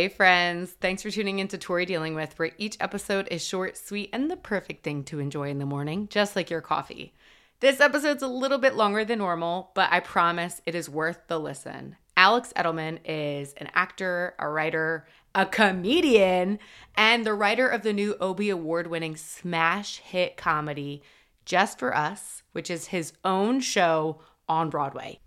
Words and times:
Hey, 0.00 0.08
friends. 0.08 0.70
Thanks 0.80 1.02
for 1.02 1.10
tuning 1.10 1.40
in 1.40 1.48
to 1.48 1.58
Tori 1.58 1.84
Dealing 1.84 2.14
With, 2.14 2.38
where 2.38 2.52
each 2.56 2.78
episode 2.80 3.28
is 3.30 3.44
short, 3.44 3.76
sweet, 3.76 4.08
and 4.14 4.30
the 4.30 4.36
perfect 4.38 4.82
thing 4.82 5.04
to 5.04 5.18
enjoy 5.18 5.50
in 5.50 5.58
the 5.58 5.66
morning, 5.66 6.08
just 6.08 6.34
like 6.34 6.48
your 6.48 6.62
coffee. 6.62 7.12
This 7.60 7.82
episode's 7.82 8.22
a 8.22 8.26
little 8.26 8.56
bit 8.56 8.74
longer 8.74 9.04
than 9.04 9.18
normal, 9.18 9.72
but 9.74 9.92
I 9.92 10.00
promise 10.00 10.62
it 10.64 10.74
is 10.74 10.88
worth 10.88 11.18
the 11.26 11.38
listen. 11.38 11.96
Alex 12.16 12.50
Edelman 12.56 13.00
is 13.04 13.52
an 13.58 13.68
actor, 13.74 14.34
a 14.38 14.48
writer, 14.48 15.06
a 15.34 15.44
comedian, 15.44 16.60
and 16.96 17.26
the 17.26 17.34
writer 17.34 17.68
of 17.68 17.82
the 17.82 17.92
new 17.92 18.16
Obie 18.22 18.48
Award 18.48 18.86
winning 18.86 19.16
smash 19.16 19.98
hit 19.98 20.38
comedy, 20.38 21.02
Just 21.44 21.78
for 21.78 21.94
Us, 21.94 22.42
which 22.52 22.70
is 22.70 22.86
his 22.86 23.12
own 23.22 23.60
show 23.60 24.22
on 24.48 24.70
Broadway. 24.70 25.20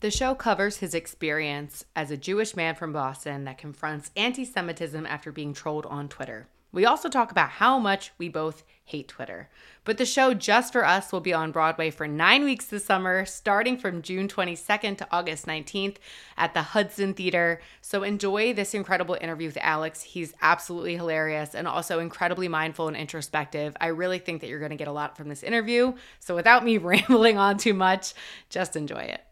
The 0.00 0.12
show 0.12 0.36
covers 0.36 0.76
his 0.76 0.94
experience 0.94 1.84
as 1.96 2.12
a 2.12 2.16
Jewish 2.16 2.54
man 2.54 2.76
from 2.76 2.92
Boston 2.92 3.42
that 3.44 3.58
confronts 3.58 4.12
anti 4.16 4.44
Semitism 4.44 5.04
after 5.04 5.32
being 5.32 5.52
trolled 5.52 5.86
on 5.86 6.08
Twitter. 6.08 6.46
We 6.70 6.86
also 6.86 7.08
talk 7.08 7.32
about 7.32 7.50
how 7.50 7.80
much 7.80 8.12
we 8.16 8.28
both 8.28 8.62
hate 8.84 9.08
Twitter. 9.08 9.48
But 9.82 9.98
the 9.98 10.06
show 10.06 10.34
Just 10.34 10.72
for 10.72 10.84
Us 10.84 11.10
will 11.10 11.20
be 11.20 11.32
on 11.32 11.50
Broadway 11.50 11.90
for 11.90 12.06
nine 12.06 12.44
weeks 12.44 12.66
this 12.66 12.84
summer, 12.84 13.24
starting 13.24 13.76
from 13.76 14.02
June 14.02 14.28
22nd 14.28 14.98
to 14.98 15.08
August 15.10 15.46
19th 15.46 15.96
at 16.36 16.54
the 16.54 16.62
Hudson 16.62 17.12
Theater. 17.14 17.60
So 17.80 18.04
enjoy 18.04 18.52
this 18.52 18.74
incredible 18.74 19.18
interview 19.20 19.48
with 19.48 19.58
Alex. 19.60 20.02
He's 20.02 20.32
absolutely 20.42 20.94
hilarious 20.94 21.56
and 21.56 21.66
also 21.66 21.98
incredibly 21.98 22.46
mindful 22.46 22.86
and 22.86 22.96
introspective. 22.96 23.76
I 23.80 23.88
really 23.88 24.20
think 24.20 24.42
that 24.42 24.48
you're 24.48 24.60
going 24.60 24.70
to 24.70 24.76
get 24.76 24.88
a 24.88 24.92
lot 24.92 25.16
from 25.16 25.28
this 25.28 25.42
interview. 25.42 25.94
So 26.20 26.36
without 26.36 26.64
me 26.64 26.78
rambling 26.78 27.36
on 27.36 27.58
too 27.58 27.74
much, 27.74 28.14
just 28.48 28.76
enjoy 28.76 29.00
it. 29.00 29.22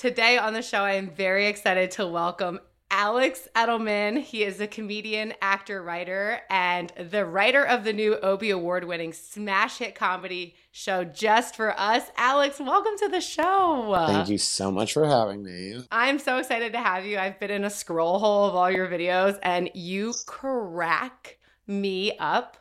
Today 0.00 0.38
on 0.38 0.54
the 0.54 0.62
show, 0.62 0.78
I 0.78 0.94
am 0.94 1.10
very 1.10 1.46
excited 1.46 1.90
to 1.90 2.06
welcome 2.06 2.58
Alex 2.90 3.46
Edelman. 3.54 4.18
He 4.18 4.42
is 4.44 4.58
a 4.58 4.66
comedian, 4.66 5.34
actor, 5.42 5.82
writer, 5.82 6.40
and 6.48 6.90
the 7.10 7.26
writer 7.26 7.62
of 7.62 7.84
the 7.84 7.92
new 7.92 8.16
Obie 8.22 8.48
Award 8.48 8.84
winning 8.84 9.12
smash 9.12 9.76
hit 9.76 9.94
comedy 9.94 10.54
show 10.72 11.04
Just 11.04 11.54
for 11.54 11.78
Us. 11.78 12.04
Alex, 12.16 12.58
welcome 12.58 12.96
to 12.96 13.08
the 13.08 13.20
show. 13.20 13.92
Thank 14.06 14.30
you 14.30 14.38
so 14.38 14.70
much 14.70 14.94
for 14.94 15.06
having 15.06 15.42
me. 15.42 15.84
I'm 15.92 16.18
so 16.18 16.38
excited 16.38 16.72
to 16.72 16.80
have 16.80 17.04
you. 17.04 17.18
I've 17.18 17.38
been 17.38 17.50
in 17.50 17.64
a 17.64 17.70
scroll 17.70 18.20
hole 18.20 18.46
of 18.46 18.54
all 18.54 18.70
your 18.70 18.88
videos, 18.88 19.38
and 19.42 19.68
you 19.74 20.14
crack 20.24 21.36
me 21.66 22.16
up. 22.16 22.56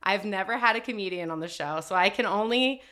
I've 0.00 0.24
never 0.24 0.56
had 0.56 0.76
a 0.76 0.80
comedian 0.80 1.32
on 1.32 1.40
the 1.40 1.48
show, 1.48 1.80
so 1.80 1.96
I 1.96 2.08
can 2.08 2.24
only 2.24 2.82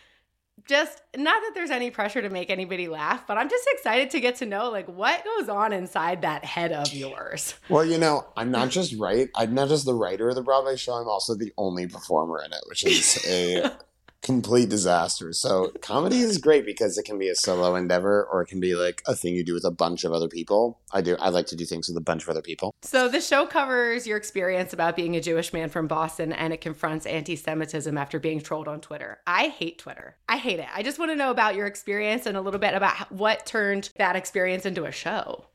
just 0.67 1.03
not 1.17 1.42
that 1.42 1.53
there's 1.55 1.70
any 1.70 1.91
pressure 1.91 2.22
to 2.22 2.31
make 2.31 2.50
anybody 2.50 2.89
laugh, 2.89 3.27
but 3.27 3.36
I'm 3.36 3.48
just 3.48 3.67
excited 3.72 4.11
to 4.11 4.20
get 4.20 4.36
to 4.36 4.47
know 4.47 4.70
like 4.70 4.89
what 4.89 5.25
goes 5.25 5.48
on 5.48 5.72
inside 5.72 6.22
that 6.22 6.44
head 6.44 6.72
of 6.72 6.92
yours. 6.92 7.55
Well, 7.69 7.84
you 7.84 7.98
know, 7.98 8.27
I'm 8.36 8.50
not 8.50 8.70
just 8.70 8.94
right. 8.98 9.28
I'm 9.34 9.55
not 9.55 9.69
just 9.69 9.84
the 9.84 9.94
writer 9.94 10.28
of 10.28 10.34
the 10.34 10.42
Broadway 10.42 10.77
show. 10.77 10.92
I'm 10.92 11.09
also 11.09 11.34
the 11.34 11.53
only 11.59 11.86
performer 11.86 12.42
in 12.44 12.53
it, 12.53 12.61
which 12.69 12.84
is 12.84 13.25
a 13.27 13.72
complete 14.23 14.69
disaster. 14.69 15.33
So 15.33 15.73
comedy 15.81 16.20
is 16.20 16.39
great 16.39 16.65
because 16.65 16.97
it 16.97 17.05
can 17.05 17.19
be 17.19 17.28
a 17.28 17.34
solo 17.34 17.75
endeavor 17.75 18.25
or 18.25 18.42
it 18.42 18.47
can 18.47 18.61
be 18.61 18.75
like 18.77 19.03
a 19.06 19.17
thing 19.17 19.34
you 19.34 19.45
do 19.45 19.53
with 19.53 19.65
a 19.65 19.70
bunch 19.70 20.05
of 20.05 20.12
other 20.12 20.28
people. 20.28 20.81
I 20.92 21.01
do 21.01 21.17
I 21.20 21.31
like 21.31 21.47
to 21.48 21.56
do 21.56 21.65
things 21.65 21.89
with 21.89 21.97
a 21.97 22.01
bunch 22.01 22.23
of 22.23 22.28
other 22.28 22.41
people. 22.41 22.73
So 22.83 23.09
the 23.09 23.20
show 23.20 23.47
covers 23.47 24.06
your 24.06 24.17
experience 24.17 24.72
about 24.72 24.94
being 24.94 25.16
a 25.16 25.21
Jewish 25.21 25.53
man 25.53 25.69
from 25.69 25.88
Boston 25.88 26.33
and 26.33 26.53
it 26.53 26.60
confronts 26.60 27.05
anti-Semitism 27.05 27.99
after 27.99 28.21
being 28.21 28.41
trolled 28.41 28.69
on 28.69 28.81
Twitter. 28.81 29.19
I 29.27 29.49
hate 29.49 29.78
Twitter. 29.78 30.16
I 30.28 30.37
hate 30.37 30.60
it. 30.60 30.69
I 30.72 30.84
just 30.84 31.00
want 31.00 31.10
to 31.10 31.16
know 31.16 31.33
about 31.33 31.56
your 31.56 31.66
experience 31.66 32.25
and 32.27 32.37
a 32.37 32.41
little 32.41 32.60
bit 32.60 32.75
about 32.75 33.10
what 33.10 33.44
turned 33.44 33.91
that 33.97 34.15
experience 34.15 34.65
into 34.65 34.84
a 34.84 34.93
show. 34.93 35.47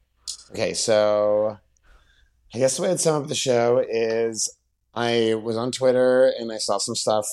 Okay, 0.52 0.74
so 0.74 1.58
I 2.54 2.58
guess 2.58 2.76
the 2.76 2.84
way 2.84 2.92
I'd 2.92 3.00
sum 3.00 3.22
up 3.22 3.30
the 3.30 3.36
show 3.36 3.84
is 3.88 4.54
I 4.94 5.36
was 5.36 5.56
on 5.56 5.72
Twitter 5.72 6.34
and 6.38 6.52
I 6.52 6.58
saw 6.58 6.78
some 6.78 6.96
stuff 6.96 7.28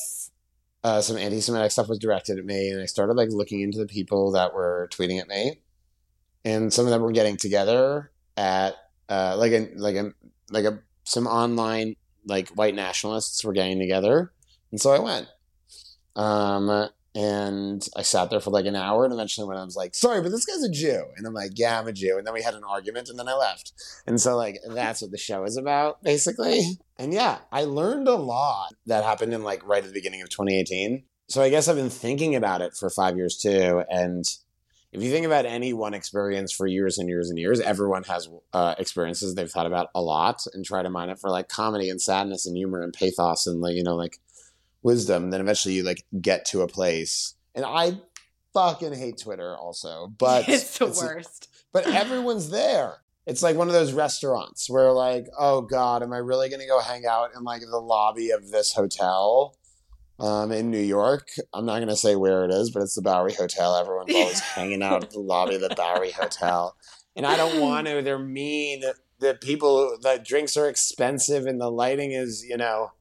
uh, 0.84 1.00
some 1.00 1.16
anti-Semitic 1.16 1.72
stuff 1.72 1.88
was 1.88 1.98
directed 1.98 2.38
at 2.38 2.44
me, 2.44 2.68
and 2.68 2.82
I 2.82 2.84
started 2.84 3.14
like 3.14 3.30
looking 3.30 3.62
into 3.62 3.78
the 3.78 3.86
people 3.86 4.32
that 4.32 4.52
were 4.52 4.88
tweeting 4.92 5.18
at 5.18 5.28
me, 5.28 5.60
and 6.44 6.70
some 6.72 6.84
of 6.84 6.90
them 6.90 7.00
were 7.00 7.10
getting 7.10 7.38
together 7.38 8.12
at 8.36 8.74
uh, 9.08 9.34
like 9.38 9.52
a 9.52 9.70
like 9.76 9.96
a 9.96 10.12
like 10.50 10.66
a 10.66 10.80
some 11.04 11.26
online 11.26 11.96
like 12.26 12.50
white 12.50 12.74
nationalists 12.74 13.42
were 13.42 13.54
getting 13.54 13.78
together, 13.78 14.32
and 14.70 14.80
so 14.80 14.90
I 14.90 14.98
went. 14.98 15.28
Um, 16.16 16.90
and 17.14 17.86
I 17.96 18.02
sat 18.02 18.30
there 18.30 18.40
for 18.40 18.50
like 18.50 18.66
an 18.66 18.76
hour, 18.76 19.04
and 19.04 19.12
eventually, 19.12 19.46
when 19.46 19.56
I 19.56 19.64
was 19.64 19.76
like, 19.76 19.94
"Sorry, 19.94 20.20
but 20.20 20.30
this 20.30 20.44
guy's 20.44 20.62
a 20.62 20.70
Jew," 20.70 21.04
and 21.16 21.26
I'm 21.26 21.34
like, 21.34 21.52
"Yeah, 21.54 21.78
I'm 21.78 21.86
a 21.86 21.92
Jew," 21.92 22.18
and 22.18 22.26
then 22.26 22.34
we 22.34 22.42
had 22.42 22.54
an 22.54 22.64
argument, 22.64 23.08
and 23.08 23.18
then 23.18 23.28
I 23.28 23.34
left. 23.34 23.72
And 24.06 24.20
so, 24.20 24.36
like, 24.36 24.58
that's 24.66 25.00
what 25.00 25.10
the 25.10 25.18
show 25.18 25.44
is 25.44 25.56
about, 25.56 26.02
basically. 26.02 26.78
And 26.98 27.12
yeah, 27.12 27.38
I 27.50 27.64
learned 27.64 28.08
a 28.08 28.14
lot 28.14 28.74
that 28.86 29.04
happened 29.04 29.34
in 29.34 29.42
like 29.42 29.66
right 29.66 29.82
at 29.82 29.88
the 29.88 29.94
beginning 29.94 30.22
of 30.22 30.28
2018. 30.28 31.04
So 31.28 31.42
I 31.42 31.50
guess 31.50 31.68
I've 31.68 31.76
been 31.76 31.90
thinking 31.90 32.34
about 32.34 32.60
it 32.60 32.74
for 32.74 32.90
five 32.90 33.16
years 33.16 33.36
too. 33.36 33.82
And 33.90 34.24
if 34.92 35.02
you 35.02 35.10
think 35.10 35.26
about 35.26 35.46
any 35.46 35.72
one 35.72 35.94
experience 35.94 36.52
for 36.52 36.66
years 36.66 36.98
and 36.98 37.08
years 37.08 37.30
and 37.30 37.38
years, 37.38 37.60
everyone 37.60 38.04
has 38.04 38.28
uh, 38.52 38.76
experiences 38.78 39.34
they've 39.34 39.50
thought 39.50 39.66
about 39.66 39.88
a 39.94 40.00
lot 40.00 40.42
and 40.52 40.64
try 40.64 40.82
to 40.82 40.90
mine 40.90 41.08
it 41.08 41.18
for 41.18 41.30
like 41.30 41.48
comedy 41.48 41.90
and 41.90 42.00
sadness 42.00 42.46
and 42.46 42.56
humor 42.56 42.80
and 42.80 42.92
pathos 42.92 43.46
and 43.46 43.60
like 43.60 43.74
you 43.74 43.82
know 43.82 43.96
like 43.96 44.18
wisdom, 44.84 45.30
then 45.30 45.40
eventually 45.40 45.74
you 45.74 45.82
like 45.82 46.04
get 46.20 46.44
to 46.46 46.62
a 46.62 46.68
place. 46.68 47.34
And 47.54 47.64
I 47.64 47.98
fucking 48.52 48.94
hate 48.94 49.18
Twitter 49.18 49.56
also, 49.56 50.12
but 50.18 50.48
it's 50.48 50.78
the 50.78 50.86
it's, 50.86 51.02
worst. 51.02 51.48
But 51.72 51.88
everyone's 51.88 52.50
there. 52.50 52.98
It's 53.26 53.42
like 53.42 53.56
one 53.56 53.68
of 53.68 53.74
those 53.74 53.92
restaurants 53.92 54.68
where 54.70 54.92
like, 54.92 55.26
oh 55.36 55.62
god, 55.62 56.02
am 56.02 56.12
I 56.12 56.18
really 56.18 56.48
going 56.48 56.60
to 56.60 56.68
go 56.68 56.80
hang 56.80 57.06
out 57.06 57.30
in 57.34 57.42
like 57.42 57.62
the 57.62 57.78
lobby 57.78 58.30
of 58.30 58.50
this 58.50 58.72
hotel? 58.72 59.56
Um, 60.20 60.52
in 60.52 60.70
New 60.70 60.78
York, 60.78 61.26
I'm 61.52 61.66
not 61.66 61.78
going 61.78 61.88
to 61.88 61.96
say 61.96 62.14
where 62.14 62.44
it 62.44 62.52
is, 62.52 62.70
but 62.70 62.82
it's 62.82 62.94
the 62.94 63.02
Bowery 63.02 63.32
Hotel. 63.32 63.74
Everyone's 63.74 64.14
always 64.14 64.38
hanging 64.38 64.80
out 64.80 65.02
at 65.02 65.10
the 65.10 65.18
lobby 65.18 65.56
of 65.56 65.60
the 65.60 65.74
Bowery 65.74 66.12
Hotel, 66.12 66.76
and 67.16 67.26
I 67.26 67.36
don't 67.36 67.60
want 67.60 67.88
to. 67.88 68.00
They're 68.00 68.16
mean. 68.16 68.84
The 69.18 69.34
people, 69.34 69.96
the 70.00 70.22
drinks 70.24 70.56
are 70.56 70.68
expensive, 70.68 71.46
and 71.46 71.60
the 71.60 71.70
lighting 71.70 72.12
is, 72.12 72.44
you 72.44 72.56
know, 72.56 72.92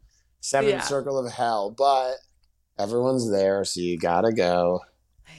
seventh 0.44 0.74
yeah. 0.74 0.82
circle 0.82 1.18
of 1.18 1.32
hell, 1.32 1.72
but 1.72 2.16
everyone's 2.78 3.32
there, 3.32 3.64
so 3.64 3.80
you 3.80 3.98
gotta 3.98 4.34
go. 4.34 4.82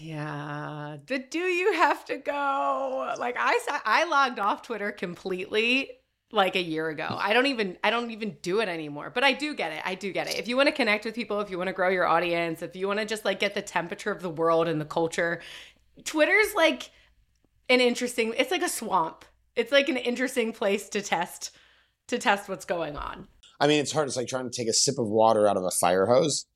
Yeah, 0.00 0.97
but 1.06 1.31
do 1.31 1.38
you 1.38 1.75
have 1.75 2.04
to 2.06 2.16
go? 2.16 3.14
Like 3.19 3.37
I 3.38 3.59
I 3.84 4.04
logged 4.04 4.38
off 4.38 4.62
Twitter 4.62 4.91
completely 4.91 5.91
like 6.32 6.56
a 6.56 6.62
year 6.62 6.88
ago. 6.88 7.06
I 7.10 7.32
don't 7.34 7.47
even 7.47 7.76
I 7.84 7.91
don't 7.91 8.10
even 8.10 8.37
do 8.43 8.60
it 8.60 8.69
anymore. 8.69 9.10
But 9.14 9.25
I 9.25 9.32
do 9.32 9.54
get 9.54 9.72
it. 9.72 9.82
I 9.84 9.94
do 9.94 10.10
get 10.10 10.26
it. 10.26 10.38
If 10.38 10.48
you 10.48 10.56
want 10.56 10.69
to 10.69 10.75
connect 10.75 11.04
with 11.04 11.14
people, 11.14 11.41
if 11.41 11.50
you 11.50 11.59
want 11.59 11.69
to 11.69 11.75
grow 11.75 11.91
your 11.91 12.06
audience, 12.06 12.62
if 12.62 12.75
you 12.75 12.88
want 12.88 12.98
to 12.98 13.06
just 13.06 13.25
like 13.25 13.38
get 13.38 13.54
the 13.54 13.62
temperature 13.62 14.10
of 14.10 14.22
the 14.22 14.31
world 14.31 14.69
and 14.69 14.81
the 14.81 14.87
culture, 14.87 15.41
Twitter's 16.04 16.54
like 16.54 16.91
an 17.69 17.81
interesting 17.81 18.34
it's 18.38 18.50
like 18.50 18.62
a 18.62 18.69
swamp. 18.70 19.25
It's 19.54 19.70
like 19.70 19.88
an 19.88 19.98
interesting 19.98 20.53
place 20.53 20.88
to 20.91 21.03
test 21.03 21.50
to 22.09 22.19
test 22.19 22.48
what's 22.48 22.64
going 22.64 22.97
on. 22.97 23.28
I 23.60 23.66
mean, 23.66 23.81
it's 23.81 23.92
hard. 23.92 24.09
It's 24.09 24.16
like 24.16 24.28
trying 24.28 24.50
to 24.50 24.56
take 24.56 24.69
a 24.69 24.72
sip 24.72 24.98
of 24.98 25.09
water 25.09 25.48
out 25.48 25.56
of 25.56 25.65
a 25.65 25.70
fire 25.70 26.06
hose. 26.06 26.47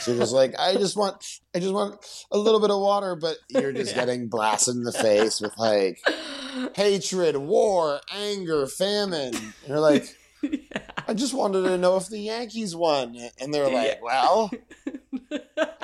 So 0.00 0.10
you're 0.10 0.20
just 0.20 0.32
like, 0.32 0.54
I 0.58 0.74
just 0.74 0.96
want, 0.96 1.24
I 1.54 1.60
just 1.60 1.72
want 1.72 2.04
a 2.30 2.38
little 2.38 2.60
bit 2.60 2.70
of 2.70 2.80
water, 2.80 3.14
but 3.14 3.36
you're 3.48 3.72
just 3.72 3.92
yeah. 3.96 4.04
getting 4.04 4.28
blasted 4.28 4.74
in 4.74 4.82
the 4.82 4.92
face 4.92 5.40
with 5.40 5.56
like 5.58 6.00
hatred, 6.74 7.36
war, 7.36 8.00
anger, 8.12 8.66
famine. 8.66 9.34
And 9.34 9.54
you're 9.68 9.80
like, 9.80 10.14
yeah. 10.42 10.82
I 11.06 11.14
just 11.14 11.34
wanted 11.34 11.62
to 11.62 11.78
know 11.78 11.96
if 11.96 12.08
the 12.08 12.18
Yankees 12.18 12.74
won, 12.74 13.16
and 13.40 13.54
they're 13.54 13.70
like, 13.70 13.98
yeah. 14.02 14.02
well, 14.02 14.50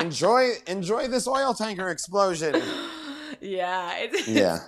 enjoy, 0.00 0.52
enjoy 0.66 1.08
this 1.08 1.26
oil 1.26 1.54
tanker 1.54 1.88
explosion. 1.88 2.60
Yeah, 3.40 3.96
it's, 3.98 4.28
yeah, 4.28 4.60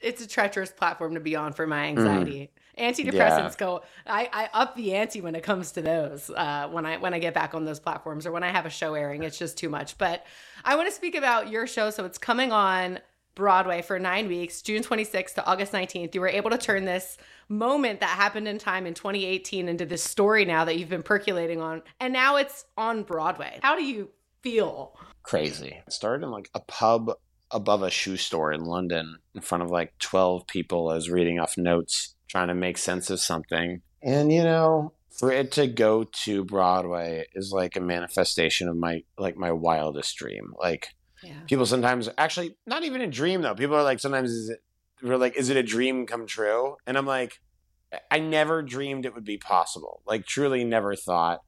it's, 0.00 0.20
it's 0.20 0.22
a 0.22 0.26
treacherous 0.26 0.70
platform 0.70 1.14
to 1.14 1.20
be 1.20 1.36
on 1.36 1.52
for 1.52 1.66
my 1.66 1.84
anxiety. 1.84 2.50
Mm. 2.52 2.57
Antidepressants 2.78 3.12
yeah. 3.12 3.54
go. 3.58 3.82
I, 4.06 4.28
I 4.32 4.48
up 4.52 4.76
the 4.76 4.94
ante 4.94 5.20
when 5.20 5.34
it 5.34 5.42
comes 5.42 5.72
to 5.72 5.82
those. 5.82 6.30
Uh, 6.30 6.68
when 6.70 6.86
I 6.86 6.96
when 6.98 7.14
I 7.14 7.18
get 7.18 7.34
back 7.34 7.54
on 7.54 7.64
those 7.64 7.80
platforms 7.80 8.26
or 8.26 8.32
when 8.32 8.42
I 8.42 8.50
have 8.50 8.66
a 8.66 8.70
show 8.70 8.94
airing, 8.94 9.22
it's 9.22 9.38
just 9.38 9.58
too 9.58 9.68
much. 9.68 9.98
But 9.98 10.24
I 10.64 10.76
want 10.76 10.88
to 10.88 10.94
speak 10.94 11.14
about 11.14 11.50
your 11.50 11.66
show. 11.66 11.90
So 11.90 12.04
it's 12.04 12.18
coming 12.18 12.52
on 12.52 13.00
Broadway 13.34 13.82
for 13.82 13.98
nine 13.98 14.26
weeks, 14.26 14.62
June 14.62 14.82
26th 14.82 15.34
to 15.34 15.46
August 15.46 15.72
19th. 15.72 16.14
You 16.14 16.20
were 16.20 16.28
able 16.28 16.50
to 16.50 16.58
turn 16.58 16.84
this 16.84 17.16
moment 17.48 18.00
that 18.00 18.10
happened 18.10 18.48
in 18.48 18.58
time 18.58 18.84
in 18.84 18.94
2018 18.94 19.68
into 19.68 19.86
this 19.86 20.02
story 20.02 20.44
now 20.44 20.64
that 20.64 20.76
you've 20.76 20.88
been 20.88 21.04
percolating 21.04 21.60
on, 21.60 21.82
and 22.00 22.12
now 22.12 22.36
it's 22.36 22.64
on 22.76 23.04
Broadway. 23.04 23.60
How 23.62 23.76
do 23.76 23.84
you 23.84 24.10
feel? 24.42 24.98
Crazy. 25.22 25.80
It 25.86 25.92
started 25.92 26.24
in 26.24 26.32
like 26.32 26.50
a 26.54 26.60
pub 26.60 27.12
above 27.50 27.82
a 27.82 27.90
shoe 27.90 28.16
store 28.16 28.52
in 28.52 28.64
London 28.64 29.18
in 29.34 29.40
front 29.40 29.62
of 29.62 29.70
like 29.70 29.96
12 29.98 30.46
people. 30.46 30.88
I 30.88 30.94
was 30.94 31.08
reading 31.10 31.38
off 31.38 31.56
notes 31.56 32.14
trying 32.28 32.48
to 32.48 32.54
make 32.54 32.78
sense 32.78 33.10
of 33.10 33.20
something. 33.20 33.80
And 34.02 34.32
you 34.32 34.42
know, 34.44 34.92
for 35.10 35.32
it 35.32 35.52
to 35.52 35.66
go 35.66 36.04
to 36.04 36.44
Broadway 36.44 37.26
is 37.34 37.50
like 37.52 37.76
a 37.76 37.80
manifestation 37.80 38.68
of 38.68 38.76
my 38.76 39.02
like 39.18 39.36
my 39.36 39.50
wildest 39.52 40.16
dream. 40.16 40.52
Like 40.58 40.88
Yeah. 41.22 41.40
people 41.46 41.66
sometimes 41.66 42.08
actually 42.16 42.56
not 42.66 42.84
even 42.84 43.00
a 43.00 43.06
dream 43.08 43.42
though. 43.42 43.54
People 43.54 43.76
are 43.76 43.82
like 43.82 43.98
sometimes 44.00 44.30
is 44.30 44.48
it 44.50 44.58
we're 45.02 45.16
like 45.16 45.36
is 45.36 45.48
it 45.48 45.56
a 45.56 45.62
dream 45.62 46.06
come 46.06 46.26
true? 46.26 46.76
And 46.86 46.96
I'm 46.96 47.06
like 47.06 47.40
I 48.10 48.18
never 48.18 48.62
dreamed 48.62 49.06
it 49.06 49.14
would 49.14 49.24
be 49.24 49.38
possible. 49.38 50.02
Like 50.06 50.26
truly 50.26 50.62
never 50.64 50.94
thought. 50.94 51.40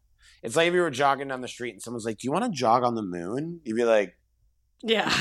It's 0.42 0.56
like 0.56 0.68
if 0.68 0.74
you 0.74 0.80
were 0.80 0.90
jogging 0.90 1.28
down 1.28 1.42
the 1.42 1.48
street 1.48 1.72
and 1.74 1.82
someone's 1.82 2.06
like, 2.06 2.16
"Do 2.18 2.26
you 2.26 2.32
want 2.32 2.46
to 2.46 2.50
jog 2.50 2.82
on 2.82 2.94
the 2.94 3.02
moon?" 3.02 3.60
You'd 3.62 3.76
be 3.76 3.84
like, 3.84 4.16
Yeah. 4.82 5.12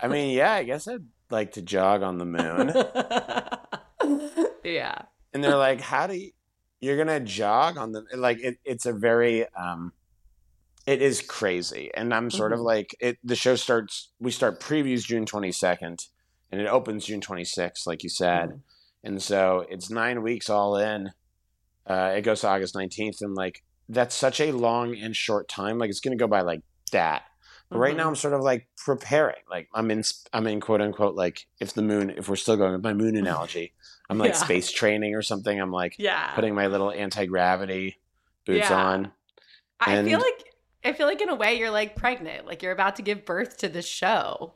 "I 0.00 0.08
mean, 0.08 0.34
yeah, 0.36 0.54
I 0.54 0.64
guess 0.64 0.88
I'd 0.88 1.04
like 1.30 1.52
to 1.52 1.62
jog 1.62 2.02
on 2.02 2.18
the 2.18 2.24
moon." 2.24 2.72
yeah. 4.70 5.02
and 5.32 5.42
they're 5.44 5.56
like, 5.56 5.80
"How 5.80 6.06
do 6.06 6.14
you? 6.16 6.30
You're 6.80 6.96
gonna 6.96 7.20
jog 7.20 7.76
on 7.76 7.92
the 7.92 8.04
like? 8.16 8.38
It, 8.40 8.58
it's 8.64 8.86
a 8.86 8.92
very 8.92 9.46
um, 9.54 9.92
it 10.86 11.02
is 11.02 11.20
crazy." 11.20 11.90
And 11.94 12.12
I'm 12.14 12.30
sort 12.30 12.52
of 12.52 12.60
Mhm. 12.60 12.64
like, 12.64 12.96
it. 13.00 13.18
The 13.22 13.36
show 13.36 13.54
starts. 13.56 14.12
We 14.18 14.30
start 14.30 14.60
previews 14.60 15.04
June 15.04 15.26
22nd, 15.26 16.06
and 16.50 16.60
it 16.60 16.66
opens 16.66 17.04
June 17.06 17.20
26th, 17.20 17.86
like 17.86 18.02
you 18.02 18.08
said. 18.10 18.48
Mhm. 18.50 18.60
And 19.04 19.22
so 19.22 19.66
it's 19.68 19.88
nine 19.90 20.22
weeks 20.22 20.48
all 20.50 20.76
in. 20.76 21.12
Uh, 21.86 22.14
it 22.16 22.22
goes 22.22 22.40
to 22.42 22.48
August 22.48 22.74
19th, 22.74 23.20
and 23.22 23.34
like 23.34 23.62
that's 23.88 24.14
such 24.14 24.40
a 24.40 24.52
long 24.52 24.96
and 24.96 25.14
short 25.16 25.48
time. 25.48 25.78
Like 25.78 25.90
it's 25.90 26.00
gonna 26.00 26.16
go 26.16 26.26
by 26.28 26.40
like 26.42 26.60
that. 26.92 27.22
But 27.70 27.78
right 27.78 27.96
now, 27.96 28.02
mm-hmm. 28.02 28.08
I'm 28.10 28.16
sort 28.16 28.34
of 28.34 28.40
like 28.42 28.66
preparing. 28.76 29.36
Like 29.48 29.68
I'm 29.74 29.90
in, 29.90 30.02
I'm 30.32 30.46
in 30.46 30.60
quote 30.60 30.80
unquote 30.80 31.14
like 31.14 31.46
if 31.60 31.72
the 31.72 31.82
moon, 31.82 32.10
if 32.16 32.28
we're 32.28 32.36
still 32.36 32.56
going 32.56 32.72
with 32.72 32.82
my 32.82 32.94
moon 32.94 33.16
analogy, 33.24 33.72
I'm 34.08 34.18
like 34.18 34.32
Yeah. 34.32 34.38
space 34.38 34.70
training 34.72 35.14
or 35.14 35.22
something. 35.22 35.60
I'm 35.60 35.70
like 35.72 35.94
Yeah. 35.98 36.34
putting 36.34 36.54
my 36.54 36.66
little 36.66 36.90
anti 36.90 37.26
gravity 37.26 37.98
boots 38.44 38.70
Yeah. 38.70 38.76
on. 38.76 39.12
I 39.78 39.94
and- 39.94 40.08
feel 40.08 40.18
like 40.18 40.44
I 40.84 40.92
feel 40.94 41.06
like 41.06 41.20
in 41.20 41.28
a 41.28 41.34
way 41.34 41.58
you're 41.58 41.70
like 41.70 41.94
pregnant, 41.94 42.46
like 42.46 42.62
you're 42.62 42.72
about 42.72 42.96
to 42.96 43.02
give 43.02 43.24
birth 43.24 43.58
to 43.58 43.68
the 43.68 43.82
show. 43.82 44.54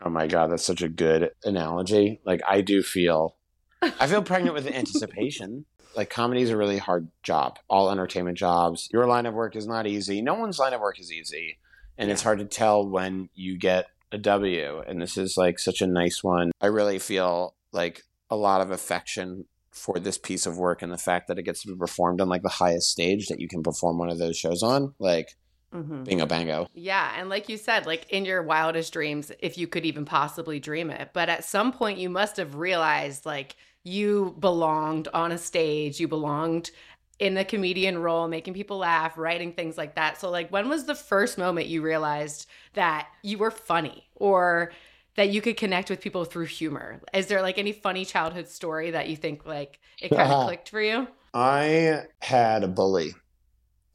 Oh 0.00 0.10
my 0.10 0.26
god, 0.26 0.52
that's 0.52 0.64
such 0.64 0.82
a 0.82 0.88
good 0.88 1.30
analogy. 1.44 2.20
Like 2.24 2.40
I 2.46 2.60
do 2.60 2.82
feel, 2.82 3.34
I 3.82 4.06
feel 4.06 4.22
pregnant 4.22 4.54
with 4.54 4.66
anticipation. 4.66 5.64
Like 5.96 6.10
comedy 6.10 6.42
is 6.42 6.50
a 6.50 6.56
really 6.56 6.78
hard 6.78 7.08
job. 7.24 7.58
All 7.68 7.90
entertainment 7.90 8.38
jobs. 8.38 8.88
Your 8.92 9.06
line 9.06 9.24
of 9.26 9.34
work 9.34 9.56
is 9.56 9.66
not 9.66 9.86
easy. 9.86 10.20
No 10.20 10.34
one's 10.34 10.58
line 10.58 10.74
of 10.74 10.80
work 10.80 11.00
is 11.00 11.10
easy, 11.10 11.58
and 11.98 12.10
it's 12.10 12.22
hard 12.22 12.38
to 12.38 12.44
tell 12.44 12.88
when 12.88 13.28
you 13.34 13.58
get 13.58 13.86
a 14.12 14.18
W. 14.18 14.82
And 14.86 15.02
this 15.02 15.18
is 15.18 15.36
like 15.36 15.58
such 15.58 15.82
a 15.82 15.86
nice 15.86 16.24
one. 16.24 16.52
I 16.60 16.66
really 16.68 16.98
feel 16.98 17.54
like 17.72 18.04
a 18.30 18.36
lot 18.36 18.60
of 18.60 18.70
affection 18.70 19.44
for 19.72 19.98
this 19.98 20.18
piece 20.18 20.46
of 20.46 20.58
work 20.58 20.82
and 20.82 20.92
the 20.92 20.98
fact 20.98 21.28
that 21.28 21.38
it 21.38 21.42
gets 21.42 21.62
to 21.62 21.68
be 21.68 21.76
performed 21.76 22.20
on 22.20 22.28
like 22.28 22.42
the 22.42 22.48
highest 22.48 22.90
stage 22.90 23.28
that 23.28 23.40
you 23.40 23.48
can 23.48 23.62
perform 23.62 23.98
one 23.98 24.10
of 24.10 24.18
those 24.18 24.36
shows 24.36 24.62
on. 24.62 24.94
Like 24.98 25.36
Mm-hmm. 25.74 26.04
bingo 26.04 26.24
bango. 26.24 26.66
Yeah, 26.72 27.12
and 27.18 27.28
like 27.28 27.50
you 27.50 27.58
said, 27.58 27.84
like 27.84 28.08
in 28.08 28.24
your 28.24 28.42
wildest 28.42 28.90
dreams, 28.90 29.30
if 29.38 29.58
you 29.58 29.66
could 29.66 29.84
even 29.84 30.06
possibly 30.06 30.58
dream 30.58 30.90
it, 30.90 31.10
but 31.12 31.28
at 31.28 31.44
some 31.44 31.72
point 31.72 31.98
you 31.98 32.08
must 32.08 32.38
have 32.38 32.54
realized 32.54 33.26
like 33.26 33.54
you 33.84 34.34
belonged 34.38 35.08
on 35.12 35.30
a 35.30 35.36
stage, 35.36 36.00
you 36.00 36.08
belonged 36.08 36.70
in 37.18 37.36
a 37.36 37.44
comedian 37.44 37.98
role, 37.98 38.28
making 38.28 38.54
people 38.54 38.78
laugh, 38.78 39.18
writing 39.18 39.52
things 39.52 39.76
like 39.76 39.94
that. 39.96 40.20
So 40.20 40.30
like 40.30 40.50
when 40.50 40.68
was 40.68 40.84
the 40.84 40.94
first 40.94 41.38
moment 41.38 41.66
you 41.66 41.82
realized 41.82 42.46
that 42.74 43.08
you 43.22 43.38
were 43.38 43.50
funny 43.50 44.08
or 44.14 44.72
that 45.16 45.30
you 45.30 45.40
could 45.40 45.56
connect 45.56 45.90
with 45.90 46.00
people 46.00 46.24
through 46.24 46.46
humor? 46.46 47.00
Is 47.12 47.26
there 47.26 47.42
like 47.42 47.58
any 47.58 47.72
funny 47.72 48.04
childhood 48.04 48.48
story 48.48 48.92
that 48.92 49.08
you 49.08 49.16
think 49.16 49.44
like 49.46 49.80
it 50.00 50.14
kind 50.14 50.32
of 50.32 50.38
clicked 50.40 50.68
for 50.70 50.80
you? 50.80 51.08
I 51.34 52.04
had 52.20 52.64
a 52.64 52.68
bully. 52.68 53.14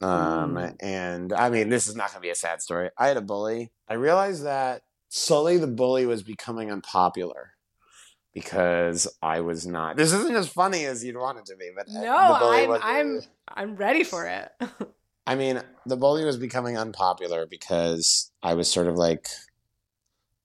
Um, 0.00 0.54
Mm. 0.54 0.76
and 0.80 1.32
I 1.32 1.50
mean, 1.50 1.70
this 1.70 1.88
is 1.88 1.96
not 1.96 2.08
going 2.10 2.16
to 2.18 2.22
be 2.22 2.30
a 2.30 2.36
sad 2.36 2.62
story. 2.62 2.90
I 2.98 3.08
had 3.08 3.16
a 3.18 3.22
bully. 3.22 3.72
I 3.88 3.94
realized 3.94 4.44
that 4.44 4.82
Sully 5.10 5.58
the 5.58 5.68
bully 5.68 6.06
was 6.06 6.22
becoming 6.22 6.70
unpopular 6.72 7.53
because 8.34 9.06
I 9.22 9.40
was 9.40 9.66
not. 9.66 9.96
This 9.96 10.12
isn't 10.12 10.34
as 10.36 10.48
funny 10.48 10.84
as 10.84 11.04
you'd 11.04 11.16
want 11.16 11.38
it 11.38 11.46
to 11.46 11.56
be, 11.56 11.70
but 11.74 11.88
uh, 11.88 12.00
No, 12.02 12.16
I'm 12.16 12.68
was- 12.68 12.80
I'm 12.82 13.20
I'm 13.48 13.76
ready 13.76 14.04
for 14.04 14.26
it. 14.26 14.50
I 15.26 15.36
mean, 15.36 15.62
the 15.86 15.96
bully 15.96 16.24
was 16.24 16.36
becoming 16.36 16.76
unpopular 16.76 17.46
because 17.46 18.30
I 18.42 18.52
was 18.54 18.70
sort 18.70 18.88
of 18.88 18.96
like 18.96 19.26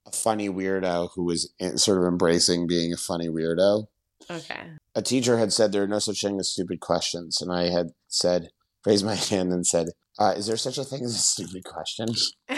a 0.08 0.12
funny 0.12 0.50
weirdo 0.50 1.10
who 1.16 1.24
was 1.26 1.52
sort 1.76 1.98
of 1.98 2.06
embracing 2.06 2.66
being 2.68 2.94
a 2.94 2.98
funny 2.98 3.28
weirdo. 3.28 3.88
okay. 4.32 4.62
a 4.96 5.02
teacher 5.02 5.38
had 5.38 5.52
said 5.52 5.72
there 5.72 5.84
are 5.84 5.88
no 5.88 6.00
such 6.00 6.22
thing 6.22 6.40
as 6.40 6.48
stupid 6.50 6.80
questions, 6.80 7.42
and 7.42 7.52
I 7.52 7.70
had 7.70 7.90
said, 8.08 8.50
raised 8.86 9.06
my 9.06 9.16
hand 9.32 9.52
and 9.52 9.68
said, 9.68 9.90
uh, 10.18 10.34
"Is 10.38 10.48
there 10.48 10.58
such 10.58 10.78
a 10.78 10.84
thing 10.86 11.04
as 11.04 11.14
a 11.16 11.18
stupid 11.18 11.64
question?" 11.66 12.08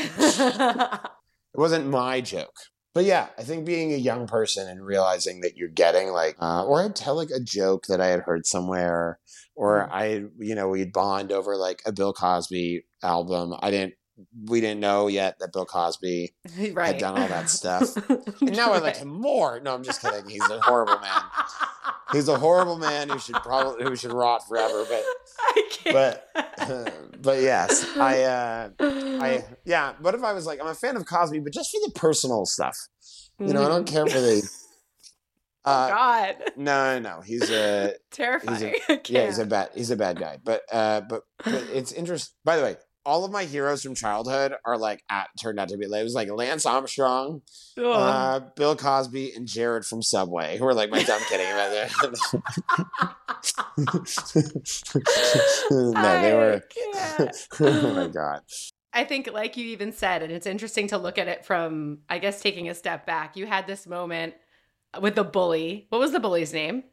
It 1.54 1.60
wasn't 1.60 1.88
my 1.88 2.22
joke, 2.22 2.56
but 2.94 3.06
yeah, 3.06 3.28
I 3.38 3.44
think 3.44 3.66
being 3.66 3.94
a 3.94 3.98
young 3.98 4.28
person 4.28 4.68
and 4.68 4.86
realizing 4.86 5.42
that 5.42 5.56
you're 5.56 5.70
getting 5.70 6.10
like, 6.10 6.36
uh, 6.40 6.66
or 6.66 6.84
I'd 6.84 6.96
tell 6.96 7.16
like 7.16 7.30
a 7.30 7.40
joke 7.40 7.86
that 7.88 8.02
I 8.02 8.08
had 8.08 8.22
heard 8.22 8.46
somewhere, 8.46 9.20
or 9.56 9.92
I, 9.92 10.26
you 10.40 10.56
know, 10.56 10.70
we'd 10.70 10.94
bond 10.94 11.32
over 11.32 11.56
like 11.56 11.82
a 11.86 11.92
Bill 11.92 12.14
Cosby 12.14 12.84
album. 13.02 13.56
I 13.60 13.72
didn't, 13.72 13.94
we 14.46 14.62
didn't 14.62 14.80
know 14.80 15.08
yet 15.08 15.40
that 15.40 15.52
Bill 15.54 15.66
Cosby 15.66 16.34
right. 16.74 17.00
done 17.00 17.20
all 17.20 17.28
that 17.28 17.50
stuff. 17.50 17.96
And 18.42 18.56
now 18.56 18.72
I 18.74 18.80
like 18.80 18.98
him 18.98 19.08
more. 19.10 19.60
No, 19.60 19.74
I'm 19.74 19.84
just 19.84 20.02
kidding. 20.02 20.28
He's 20.30 20.48
a 20.50 20.60
horrible 20.62 21.00
man. 21.00 21.22
He's 22.12 22.28
a 22.28 22.38
horrible 22.38 22.78
man 22.78 23.10
who 23.10 23.20
should 23.20 23.36
probably 23.36 23.84
who 23.84 23.96
should 23.96 24.12
rot 24.14 24.48
forever. 24.48 24.84
But 24.90 25.04
I 25.40 25.68
can't. 25.72 25.94
but 25.94 27.22
but 27.22 27.42
yes, 27.42 27.86
I 27.98 28.24
uh, 28.24 28.70
I 28.80 29.46
yeah. 29.66 29.94
What 30.02 30.16
if 30.16 30.24
I 30.24 30.34
was 30.34 30.46
like 30.46 30.60
I'm 30.60 30.68
a 30.68 30.74
fan 30.76 30.96
of 30.98 31.06
Cosby, 31.06 31.40
but 31.40 31.54
just 31.54 31.72
for 31.72 31.80
the 31.86 31.92
personal 31.94 32.46
stuff. 32.46 32.78
You 33.40 33.54
know, 33.54 33.64
I 33.64 33.68
don't 33.70 33.88
care 33.88 34.06
for 34.06 34.20
the. 34.20 34.48
Oh 35.64 35.72
Uh, 35.72 35.90
God, 35.90 36.36
no, 36.58 37.00
no, 37.00 37.10
no. 37.18 37.22
He's 37.22 37.50
a 37.52 37.94
terrifying. 38.12 38.76
I 38.90 39.00
yeah, 39.08 39.28
he's 39.28 39.38
a 39.40 39.46
bad 39.46 39.70
he's 39.76 39.92
a 39.92 39.96
bad 39.96 40.20
guy. 40.20 40.38
But 40.44 40.62
uh, 40.72 41.02
but 41.02 41.22
but 41.44 41.54
it's 41.74 41.92
interesting. 41.92 42.34
By 42.44 42.58
the 42.58 42.64
way, 42.64 42.76
all 43.06 43.26
of 43.26 43.32
my 43.32 43.46
heroes 43.46 43.84
from 43.84 43.96
childhood 43.96 44.54
are 44.66 44.78
like 44.78 45.04
at, 45.10 45.30
turned 45.42 45.60
out 45.60 45.70
to 45.70 45.78
be 45.78 45.88
like 45.88 46.02
it 46.02 46.04
was 46.04 46.14
like 46.14 46.30
Lance 46.30 46.66
Armstrong, 46.66 47.42
uh, 47.78 48.40
Bill 48.56 48.76
Cosby, 48.76 49.34
and 49.36 49.48
Jared 49.48 49.86
from 49.86 50.02
Subway, 50.02 50.58
who 50.58 50.68
are 50.68 50.74
like 50.74 50.90
my 50.90 51.04
dumb 51.04 51.22
kidding 51.28 51.48
about 51.48 51.72
that. 51.72 51.92
no, 55.72 56.22
they 56.22 56.34
were. 56.34 56.62
Oh 57.60 57.94
my 57.94 58.08
god. 58.08 58.42
I 58.94 59.06
think, 59.06 59.32
like 59.32 59.56
you 59.56 59.68
even 59.68 59.94
said, 59.94 60.22
and 60.22 60.32
it's 60.32 60.46
interesting 60.46 60.88
to 60.88 60.98
look 60.98 61.18
at 61.18 61.28
it 61.28 61.46
from, 61.46 62.00
I 62.10 62.20
guess, 62.20 62.42
taking 62.42 62.70
a 62.70 62.76
step 62.76 63.06
back. 63.06 63.38
You 63.38 63.46
had 63.46 63.66
this 63.66 63.88
moment 63.88 64.34
with 65.00 65.16
the 65.16 65.24
bully. 65.24 65.88
What 65.90 66.00
was 66.00 66.12
the 66.12 66.20
bully's 66.20 66.52
name? 66.52 66.84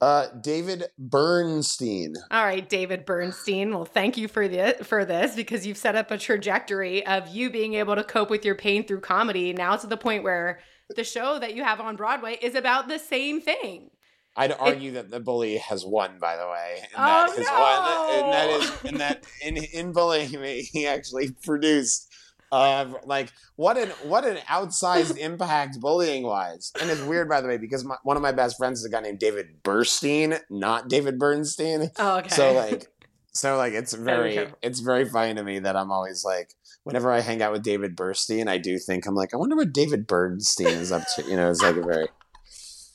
Uh, 0.00 0.26
David 0.42 0.84
Bernstein. 0.98 2.14
All 2.30 2.44
right, 2.44 2.68
David 2.68 3.06
Bernstein. 3.06 3.70
Well, 3.72 3.86
thank 3.86 4.16
you 4.18 4.28
for 4.28 4.46
the 4.46 4.76
for 4.82 5.04
this 5.06 5.34
because 5.34 5.66
you've 5.66 5.78
set 5.78 5.96
up 5.96 6.10
a 6.10 6.18
trajectory 6.18 7.06
of 7.06 7.28
you 7.28 7.48
being 7.50 7.74
able 7.74 7.96
to 7.96 8.04
cope 8.04 8.28
with 8.28 8.44
your 8.44 8.54
pain 8.54 8.86
through 8.86 9.00
comedy. 9.00 9.54
Now 9.54 9.76
to 9.76 9.86
the 9.86 9.96
point 9.96 10.22
where 10.22 10.60
the 10.94 11.02
show 11.04 11.38
that 11.38 11.54
you 11.54 11.64
have 11.64 11.80
on 11.80 11.96
Broadway 11.96 12.38
is 12.42 12.54
about 12.54 12.88
the 12.88 12.98
same 12.98 13.40
thing. 13.40 13.90
I'd 14.38 14.52
argue 14.52 14.92
that 14.92 15.10
the 15.10 15.18
bully 15.18 15.56
has 15.56 15.86
won, 15.86 16.18
by 16.18 16.36
the 16.36 16.46
way, 16.46 16.80
and 16.82 16.90
Oh, 16.94 17.34
that 17.34 17.38
is 17.38 17.48
one, 17.48 18.24
and 18.24 18.32
that 18.34 18.50
no! 18.50 18.58
is, 18.58 18.84
and 18.84 19.00
that 19.00 19.24
in 19.42 19.56
in 19.56 19.92
bullying 19.94 20.38
me, 20.38 20.60
he 20.60 20.86
actually 20.86 21.30
produced, 21.42 22.12
uh, 22.52 22.92
like 23.04 23.32
what 23.56 23.76
an 23.76 23.88
what 24.04 24.24
an 24.24 24.36
outsized 24.48 25.16
impact 25.18 25.80
bullying 25.80 26.22
wise, 26.22 26.72
and 26.80 26.90
it's 26.90 27.02
weird, 27.02 27.28
by 27.28 27.40
the 27.40 27.48
way, 27.48 27.56
because 27.58 27.84
my, 27.84 27.96
one 28.02 28.16
of 28.16 28.22
my 28.22 28.32
best 28.32 28.56
friends 28.56 28.80
is 28.80 28.84
a 28.84 28.90
guy 28.90 29.00
named 29.00 29.18
David 29.18 29.62
Burstein, 29.62 30.40
not 30.50 30.88
David 30.88 31.18
Bernstein, 31.18 31.90
Oh, 31.98 32.18
okay. 32.18 32.28
so 32.28 32.52
like, 32.52 32.88
so 33.32 33.56
like 33.56 33.72
it's 33.72 33.92
very 33.94 34.38
Okay. 34.38 34.52
it's 34.62 34.80
very 34.80 35.04
funny 35.08 35.34
to 35.34 35.42
me 35.42 35.58
that 35.60 35.76
I'm 35.76 35.90
always 35.90 36.24
like. 36.24 36.52
Whenever 36.84 37.10
I 37.10 37.18
hang 37.18 37.42
out 37.42 37.50
with 37.50 37.64
David 37.64 37.96
Burstein, 37.96 38.46
I 38.46 38.58
do 38.58 38.78
think 38.78 39.06
I'm 39.06 39.16
like, 39.16 39.34
I 39.34 39.38
wonder 39.38 39.56
what 39.56 39.72
David 39.72 40.06
Bernstein 40.06 40.68
is 40.68 40.92
up 40.92 41.02
to. 41.16 41.22
You 41.24 41.34
know, 41.34 41.50
it's 41.50 41.60
like 41.60 41.74
a 41.74 41.82
very 41.82 42.06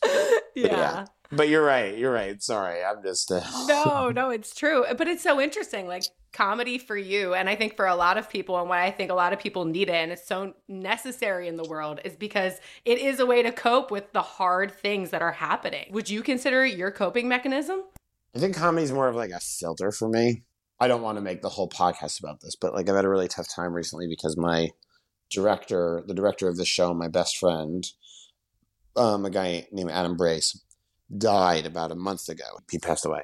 yeah. 0.55 0.65
yeah. 0.65 1.05
But 1.31 1.47
you're 1.47 1.63
right. 1.63 1.97
You're 1.97 2.11
right. 2.11 2.41
Sorry, 2.41 2.83
I'm 2.83 3.01
just. 3.01 3.31
Uh, 3.31 3.41
no, 3.67 4.09
no, 4.15 4.29
it's 4.29 4.53
true. 4.53 4.85
But 4.97 5.07
it's 5.07 5.23
so 5.23 5.39
interesting, 5.39 5.87
like 5.87 6.03
comedy 6.33 6.77
for 6.77 6.97
you, 6.97 7.33
and 7.33 7.49
I 7.49 7.55
think 7.55 7.75
for 7.75 7.87
a 7.87 7.95
lot 7.95 8.17
of 8.17 8.29
people, 8.29 8.59
and 8.59 8.69
why 8.69 8.85
I 8.85 8.91
think 8.91 9.11
a 9.11 9.13
lot 9.13 9.33
of 9.33 9.39
people 9.39 9.65
need 9.65 9.89
it, 9.89 9.93
and 9.93 10.11
it's 10.11 10.27
so 10.27 10.53
necessary 10.67 11.47
in 11.47 11.57
the 11.57 11.63
world, 11.63 11.99
is 12.03 12.15
because 12.15 12.59
it 12.85 12.99
is 12.99 13.19
a 13.19 13.25
way 13.25 13.43
to 13.43 13.51
cope 13.51 13.91
with 13.91 14.11
the 14.13 14.21
hard 14.21 14.71
things 14.71 15.11
that 15.11 15.21
are 15.21 15.31
happening. 15.31 15.87
Would 15.91 16.09
you 16.09 16.21
consider 16.21 16.65
your 16.65 16.91
coping 16.91 17.27
mechanism? 17.27 17.83
I 18.35 18.39
think 18.39 18.55
comedy 18.55 18.83
is 18.83 18.91
more 18.91 19.07
of 19.07 19.15
like 19.15 19.31
a 19.31 19.39
filter 19.39 19.91
for 19.91 20.07
me. 20.07 20.43
I 20.79 20.87
don't 20.87 21.01
want 21.01 21.17
to 21.17 21.21
make 21.21 21.41
the 21.41 21.49
whole 21.49 21.69
podcast 21.69 22.19
about 22.19 22.41
this, 22.41 22.55
but 22.55 22.73
like 22.73 22.89
I've 22.89 22.95
had 22.95 23.05
a 23.05 23.09
really 23.09 23.27
tough 23.27 23.47
time 23.53 23.73
recently 23.73 24.07
because 24.07 24.35
my 24.35 24.69
director, 25.29 26.03
the 26.07 26.13
director 26.13 26.47
of 26.47 26.57
the 26.57 26.65
show, 26.65 26.93
my 26.93 27.07
best 27.07 27.37
friend, 27.37 27.85
um, 28.95 29.25
a 29.25 29.29
guy 29.29 29.67
named 29.71 29.91
Adam 29.91 30.17
Brace, 30.17 30.59
died 31.17 31.65
about 31.65 31.91
a 31.91 31.95
month 31.95 32.29
ago. 32.29 32.43
He 32.69 32.79
passed 32.79 33.05
away. 33.05 33.21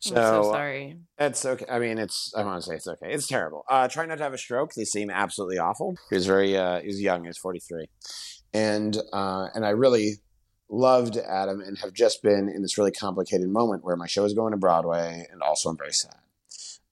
So, 0.00 0.16
I'm 0.16 0.44
so 0.44 0.52
sorry. 0.52 0.98
It's 1.18 1.44
okay. 1.44 1.66
I 1.68 1.78
mean, 1.78 1.98
it's. 1.98 2.32
I 2.36 2.44
want 2.44 2.62
to 2.62 2.68
say 2.68 2.76
it's 2.76 2.88
okay. 2.88 3.12
It's 3.12 3.26
terrible. 3.26 3.64
Uh, 3.68 3.88
try 3.88 4.06
not 4.06 4.18
to 4.18 4.24
have 4.24 4.34
a 4.34 4.38
stroke. 4.38 4.74
They 4.74 4.84
seem 4.84 5.10
absolutely 5.10 5.58
awful. 5.58 5.96
He 6.10 6.16
was 6.16 6.26
very. 6.26 6.56
Uh, 6.56 6.80
he 6.80 6.86
was 6.88 7.00
young. 7.00 7.22
He 7.22 7.28
was 7.28 7.38
forty 7.38 7.60
three, 7.60 7.88
and 8.52 8.96
uh, 9.12 9.48
and 9.54 9.64
I 9.64 9.70
really 9.70 10.16
loved 10.70 11.16
Adam 11.16 11.60
and 11.60 11.78
have 11.78 11.92
just 11.92 12.22
been 12.22 12.48
in 12.48 12.62
this 12.62 12.76
really 12.76 12.92
complicated 12.92 13.48
moment 13.48 13.84
where 13.84 13.96
my 13.96 14.06
show 14.06 14.24
is 14.24 14.34
going 14.34 14.50
to 14.50 14.58
Broadway 14.58 15.26
and 15.32 15.42
also 15.42 15.70
I'm 15.70 15.78
very 15.78 15.92
sad. 15.92 16.16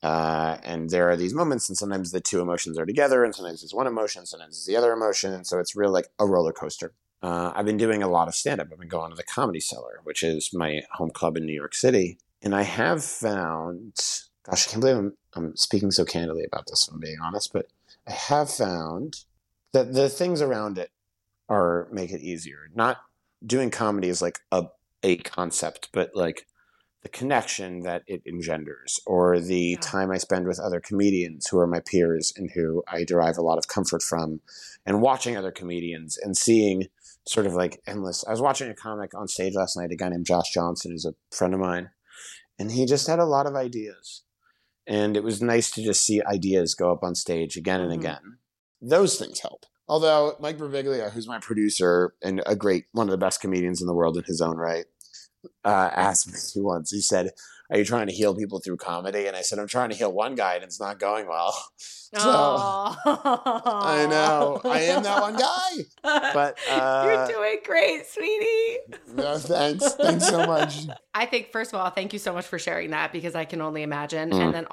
Uh, 0.03 0.59
and 0.63 0.91
there 0.91 1.11
are 1.11 1.17
these 1.17 1.35
moments, 1.35 1.69
and 1.69 1.77
sometimes 1.77 2.11
the 2.11 2.21
two 2.21 2.41
emotions 2.41 2.79
are 2.79 2.87
together, 2.87 3.25
and 3.25 3.35
sometimes 3.35 3.63
it's 3.65 3.75
one 3.75 3.87
emotion, 3.87 4.25
sometimes 4.25 4.57
it's 4.57 4.67
the 4.67 4.77
other 4.77 4.93
emotion, 4.93 5.33
and 5.33 5.47
so 5.47 5.59
it's 5.59 5.75
really 5.75 5.93
like 5.93 6.07
a 6.19 6.27
roller 6.27 6.53
coaster. 6.53 6.93
Uh, 7.23 7.53
I've 7.55 7.67
been 7.67 7.77
doing 7.77 8.03
a 8.03 8.09
lot 8.09 8.29
of 8.29 8.35
stand 8.35 8.61
up. 8.61 8.69
I've 8.73 8.79
been 8.79 8.89
going 8.89 9.11
to 9.11 9.17
the 9.17 9.23
Comedy 9.23 9.61
Cellar, 9.61 10.01
which 10.05 10.23
is 10.23 10.51
my 10.53 10.83
home 10.93 11.11
club 11.11 11.37
in 11.37 11.47
New 11.47 11.55
York 11.55 11.75
City, 11.75 12.19
and 12.43 12.55
I 12.55 12.63
have 12.63 13.05
found, 13.05 13.95
gosh, 14.45 14.69
I 14.69 14.71
can't 14.71 14.81
believe 14.81 14.97
I'm, 14.97 15.13
I'm 15.35 15.57
speaking 15.57 15.91
so 15.91 16.05
candidly 16.05 16.45
about 16.45 16.67
this. 16.67 16.87
If 16.87 16.95
I'm 16.95 17.01
being 17.01 17.19
honest, 17.23 17.53
but 17.53 17.67
I 18.07 18.13
have 18.13 18.51
found 18.51 19.25
that 19.73 19.95
the 19.95 20.09
things 20.09 20.41
around 20.41 20.79
it 20.79 20.91
are 21.49 21.89
make 21.91 22.11
it 22.11 22.21
easier. 22.21 22.71
Not 22.75 22.99
doing 23.45 23.71
comedy 23.71 24.09
is 24.09 24.23
like 24.23 24.41
a 24.53 24.67
a 25.03 25.17
concept, 25.19 25.89
but 25.93 26.11
like 26.15 26.47
the 27.03 27.09
connection 27.09 27.81
that 27.83 28.03
it 28.09 28.23
engenders 28.27 28.99
or 29.07 29.39
the 29.39 29.57
yeah. 29.57 29.79
time 29.81 30.11
I 30.11 30.19
spend 30.19 30.49
with 30.49 30.59
other 30.59 30.81
comedians 30.81 31.47
who 31.47 31.59
are 31.59 31.67
my 31.67 31.81
peers 31.81 32.33
and 32.37 32.51
who 32.51 32.83
I 32.89 33.05
derive 33.05 33.39
a 33.39 33.43
lot 33.43 33.59
of 33.59 33.69
comfort 33.69 34.03
from 34.03 34.41
and 34.85 35.01
watching 35.01 35.37
other 35.37 35.53
comedians 35.53 36.19
and 36.19 36.37
seeing 36.37 36.89
sort 37.27 37.47
of 37.47 37.55
like 37.55 37.81
endless. 37.87 38.25
I 38.27 38.31
was 38.31 38.41
watching 38.41 38.71
a 38.71 38.75
comic 38.75 39.15
on 39.15 39.29
stage 39.29 39.55
last 39.55 39.77
night, 39.77 39.91
a 39.91 39.97
guy 39.97 40.09
named 40.09 40.27
Josh 40.27 40.53
Johnson 40.53 40.93
who's 40.93 41.05
a 41.05 41.15
friend 41.35 41.55
of 41.55 41.61
mine, 41.61 41.91
and 42.59 42.73
he 42.73 42.87
just 42.87 43.07
had 43.07 43.19
a 43.19 43.25
lot 43.25 43.47
of 43.47 43.55
ideas. 43.55 44.23
And 44.87 45.17
it 45.17 45.25
was 45.25 45.43
nice 45.43 45.71
to 45.73 45.83
just 45.83 46.05
see 46.07 46.23
ideas 46.23 46.75
go 46.75 46.93
up 46.93 47.03
on 47.03 47.15
stage 47.15 47.57
again 47.57 47.81
and 47.81 47.91
mm-hmm. 47.91 48.01
again. 48.01 48.39
Those 48.81 49.19
things 49.19 49.41
help. 49.41 49.67
Although 49.89 50.37
Mike 50.41 50.59
Birbiglia, 50.59 51.13
who's 51.13 51.29
my 51.29 51.39
producer 51.39 52.15
and 52.23 52.43
a 52.47 52.57
great 52.57 52.87
one 52.93 53.07
of 53.07 53.13
the 53.13 53.19
best 53.19 53.41
comedians 53.41 53.81
in 53.81 53.87
the 53.87 53.95
world 53.95 54.17
in 54.17 54.25
his 54.25 54.41
own 54.41 54.57
right, 54.57 54.85
uh, 55.65 55.91
asked 55.95 56.57
me 56.57 56.63
once. 56.63 56.91
He 56.91 57.01
said, 57.01 57.33
"Are 57.71 57.79
you 57.79 57.85
trying 57.85 58.07
to 58.07 58.13
heal 58.13 58.35
people 58.35 58.61
through 58.61 58.77
comedy?" 58.79 59.27
And 59.27 59.37
I 59.37 59.43
said, 59.43 59.59
"I'm 59.59 59.69
trying 59.69 59.91
to 59.91 59.97
heal 59.97 60.13
one 60.13 60.35
guy, 60.35 60.55
and 60.55 60.65
it's 60.65 60.81
not 60.81 60.99
going 60.99 61.27
well." 61.29 61.57
So 62.15 62.21
I 62.23 64.07
know 64.09 64.61
I 64.65 64.83
am 64.83 65.03
that 65.03 65.21
one 65.21 65.37
guy, 65.37 65.85
but 66.33 66.57
uh, 66.71 67.03
you're 67.05 67.27
doing 67.27 67.59
great, 67.65 68.07
sweetie. 68.07 68.79
no, 69.13 69.37
thanks, 69.39 69.93
thanks 69.95 70.29
so 70.29 70.47
much. 70.47 70.87
I 71.13 71.27
think 71.27 71.51
first 71.51 71.75
of 71.75 71.81
all, 71.81 71.91
thank 71.91 72.13
you 72.13 72.21
so 72.21 72.33
much 72.33 72.47
for 72.47 72.61
sharing 72.61 72.91
that 72.91 73.13
because 73.13 73.35
I 73.35 73.45
can 73.45 73.61
only 73.61 73.83
imagine, 73.83 74.31
mm. 74.31 74.41
and 74.41 74.55
then 74.55 74.67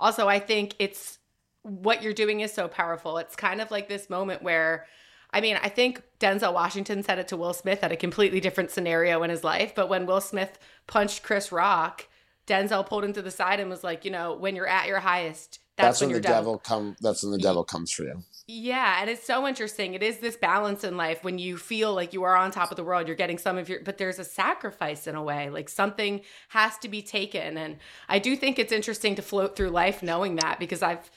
also 0.00 0.26
I 0.26 0.38
think 0.38 0.74
it's 0.78 1.18
what 1.62 2.02
you're 2.02 2.14
doing 2.14 2.40
is 2.40 2.52
so 2.52 2.66
powerful. 2.66 3.18
It's 3.18 3.36
kind 3.36 3.60
of 3.60 3.70
like 3.70 3.88
this 3.88 4.08
moment 4.08 4.42
where 4.42 4.86
I 5.32 5.40
mean, 5.40 5.58
I 5.62 5.68
think 5.68 6.02
Denzel 6.18 6.52
Washington 6.52 7.02
said 7.02 7.18
it 7.18 7.28
to 7.28 7.36
Will 7.36 7.52
Smith 7.52 7.84
at 7.84 7.92
a 7.92 7.96
completely 7.96 8.40
different 8.40 8.70
scenario 8.70 9.22
in 9.22 9.30
his 9.30 9.44
life, 9.44 9.74
but 9.74 9.88
when 9.88 10.06
Will 10.06 10.20
Smith 10.20 10.58
punched 10.86 11.22
Chris 11.22 11.52
Rock, 11.52 12.08
Denzel 12.46 12.86
pulled 12.86 13.04
him 13.04 13.12
to 13.12 13.22
the 13.22 13.30
side 13.30 13.60
and 13.60 13.70
was 13.70 13.84
like, 13.84 14.04
you 14.04 14.10
know, 14.10 14.34
when 14.34 14.56
you're 14.56 14.66
at 14.66 14.88
your 14.88 15.00
highest, 15.00 15.60
that's, 15.76 15.98
that's 15.98 16.00
when, 16.00 16.10
when 16.10 16.22
the 16.22 16.28
devil, 16.28 16.54
devil 16.54 16.58
come 16.58 16.96
that's 17.00 17.22
when 17.22 17.32
the 17.32 17.38
devil 17.38 17.64
comes 17.64 17.92
for 17.92 18.02
you. 18.02 18.22
Yeah, 18.46 19.00
and 19.00 19.08
it's 19.08 19.24
so 19.24 19.46
interesting. 19.46 19.94
It 19.94 20.02
is 20.02 20.18
this 20.18 20.36
balance 20.36 20.82
in 20.82 20.96
life 20.96 21.22
when 21.22 21.38
you 21.38 21.56
feel 21.56 21.94
like 21.94 22.12
you 22.12 22.24
are 22.24 22.36
on 22.36 22.50
top 22.50 22.72
of 22.72 22.76
the 22.76 22.84
world, 22.84 23.06
you're 23.06 23.16
getting 23.16 23.38
some 23.38 23.56
of 23.56 23.68
your 23.68 23.80
but 23.80 23.96
there's 23.96 24.18
a 24.18 24.24
sacrifice 24.24 25.06
in 25.06 25.14
a 25.14 25.22
way. 25.22 25.48
Like 25.48 25.68
something 25.68 26.22
has 26.48 26.76
to 26.78 26.88
be 26.88 27.00
taken 27.00 27.56
and 27.56 27.76
I 28.08 28.18
do 28.18 28.36
think 28.36 28.58
it's 28.58 28.72
interesting 28.72 29.14
to 29.14 29.22
float 29.22 29.56
through 29.56 29.70
life 29.70 30.02
knowing 30.02 30.36
that 30.36 30.58
because 30.58 30.82
I've 30.82 31.10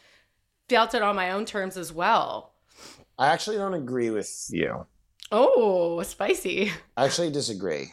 felt 0.70 0.94
it 0.94 1.02
on 1.02 1.16
my 1.16 1.32
own 1.32 1.46
terms 1.46 1.76
as 1.76 1.92
well. 1.92 2.53
I 3.18 3.28
actually 3.28 3.58
don't 3.58 3.74
agree 3.74 4.10
with 4.10 4.48
you. 4.50 4.86
Oh, 5.32 6.02
spicy. 6.04 6.72
I 6.98 7.06
actually 7.06 7.32
disagree. 7.32 7.92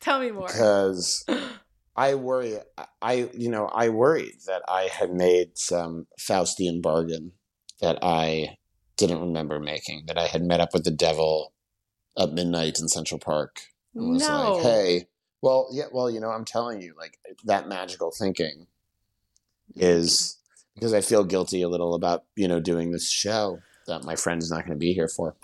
Tell 0.00 0.20
me 0.20 0.30
more. 0.30 0.46
Because 0.46 1.24
I 1.96 2.14
worry, 2.14 2.58
I, 3.02 3.28
you 3.34 3.50
know, 3.50 3.66
I 3.66 3.88
worried 3.88 4.36
that 4.46 4.62
I 4.68 4.84
had 4.84 5.12
made 5.12 5.58
some 5.58 6.06
Faustian 6.20 6.80
bargain 6.80 7.32
that 7.80 7.98
I 8.02 8.58
didn't 8.96 9.20
remember 9.20 9.60
making, 9.60 10.04
that 10.06 10.18
I 10.18 10.26
had 10.26 10.42
met 10.42 10.60
up 10.60 10.74
with 10.74 10.84
the 10.84 10.90
devil 10.90 11.52
at 12.18 12.32
midnight 12.32 12.78
in 12.78 12.88
Central 12.88 13.18
Park. 13.18 13.60
And 13.94 14.10
was 14.10 14.28
no. 14.28 14.54
like, 14.54 14.62
hey, 14.62 15.06
well, 15.40 15.68
yeah, 15.72 15.84
well, 15.92 16.10
you 16.10 16.20
know, 16.20 16.30
I'm 16.30 16.44
telling 16.44 16.82
you, 16.82 16.94
like 16.96 17.18
that 17.44 17.68
magical 17.68 18.10
thinking 18.10 18.66
is 19.76 20.36
because 20.74 20.94
I 20.94 21.00
feel 21.00 21.24
guilty 21.24 21.62
a 21.62 21.68
little 21.68 21.94
about 21.94 22.24
you 22.36 22.48
know 22.48 22.60
doing 22.60 22.90
this 22.90 23.10
show 23.10 23.60
that 23.88 24.04
my 24.04 24.16
friend's 24.16 24.50
not 24.50 24.64
going 24.64 24.76
to 24.76 24.78
be 24.78 24.92
here 24.92 25.08
for. 25.08 25.36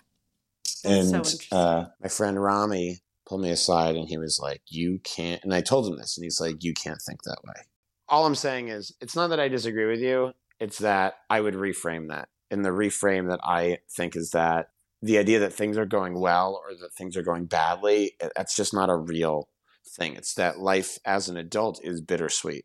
and 0.85 1.27
so 1.27 1.57
uh, 1.57 1.87
my 2.01 2.09
friend 2.09 2.41
Rami 2.41 3.01
pulled 3.27 3.43
me 3.43 3.51
aside 3.51 3.97
and 3.97 4.09
he 4.09 4.19
was 4.19 4.39
like, 4.41 4.63
"You 4.69 5.01
can't." 5.03 5.43
And 5.43 5.53
I 5.53 5.61
told 5.61 5.89
him 5.89 5.99
this, 5.99 6.17
and 6.17 6.25
he's 6.25 6.41
like, 6.41 6.63
"You 6.63 6.73
can't 6.73 7.01
think 7.07 7.23
that 7.25 7.39
way." 7.45 7.63
All 8.09 8.27
I'm 8.27 8.35
saying 8.35 8.69
is, 8.69 8.95
it's 9.01 9.17
not 9.17 9.29
that 9.29 9.41
I 9.41 9.49
disagree 9.49 9.87
with 9.87 10.01
you. 10.01 10.33
It's 10.61 10.79
that 10.79 11.15
I 11.29 11.41
would 11.41 11.55
reframe 11.55 12.09
that. 12.09 12.29
And 12.51 12.65
the 12.65 12.71
reframe 12.71 13.29
that 13.31 13.41
I 13.43 13.79
think 13.97 14.15
is 14.15 14.31
that 14.31 14.69
the 15.03 15.19
idea 15.19 15.41
that 15.41 15.53
things 15.53 15.77
are 15.77 15.87
going 15.87 16.19
well 16.21 16.63
or 16.63 16.75
that 16.81 16.95
things 16.95 17.17
are 17.17 17.23
going 17.23 17.47
badly, 17.47 18.13
that's 18.37 18.57
just 18.57 18.73
not 18.73 18.91
a 18.91 18.97
real 18.97 19.49
thing. 19.97 20.15
It's 20.15 20.35
that 20.35 20.59
life 20.59 20.99
as 21.05 21.29
an 21.29 21.37
adult 21.37 21.81
is 21.83 22.01
bittersweet 22.01 22.65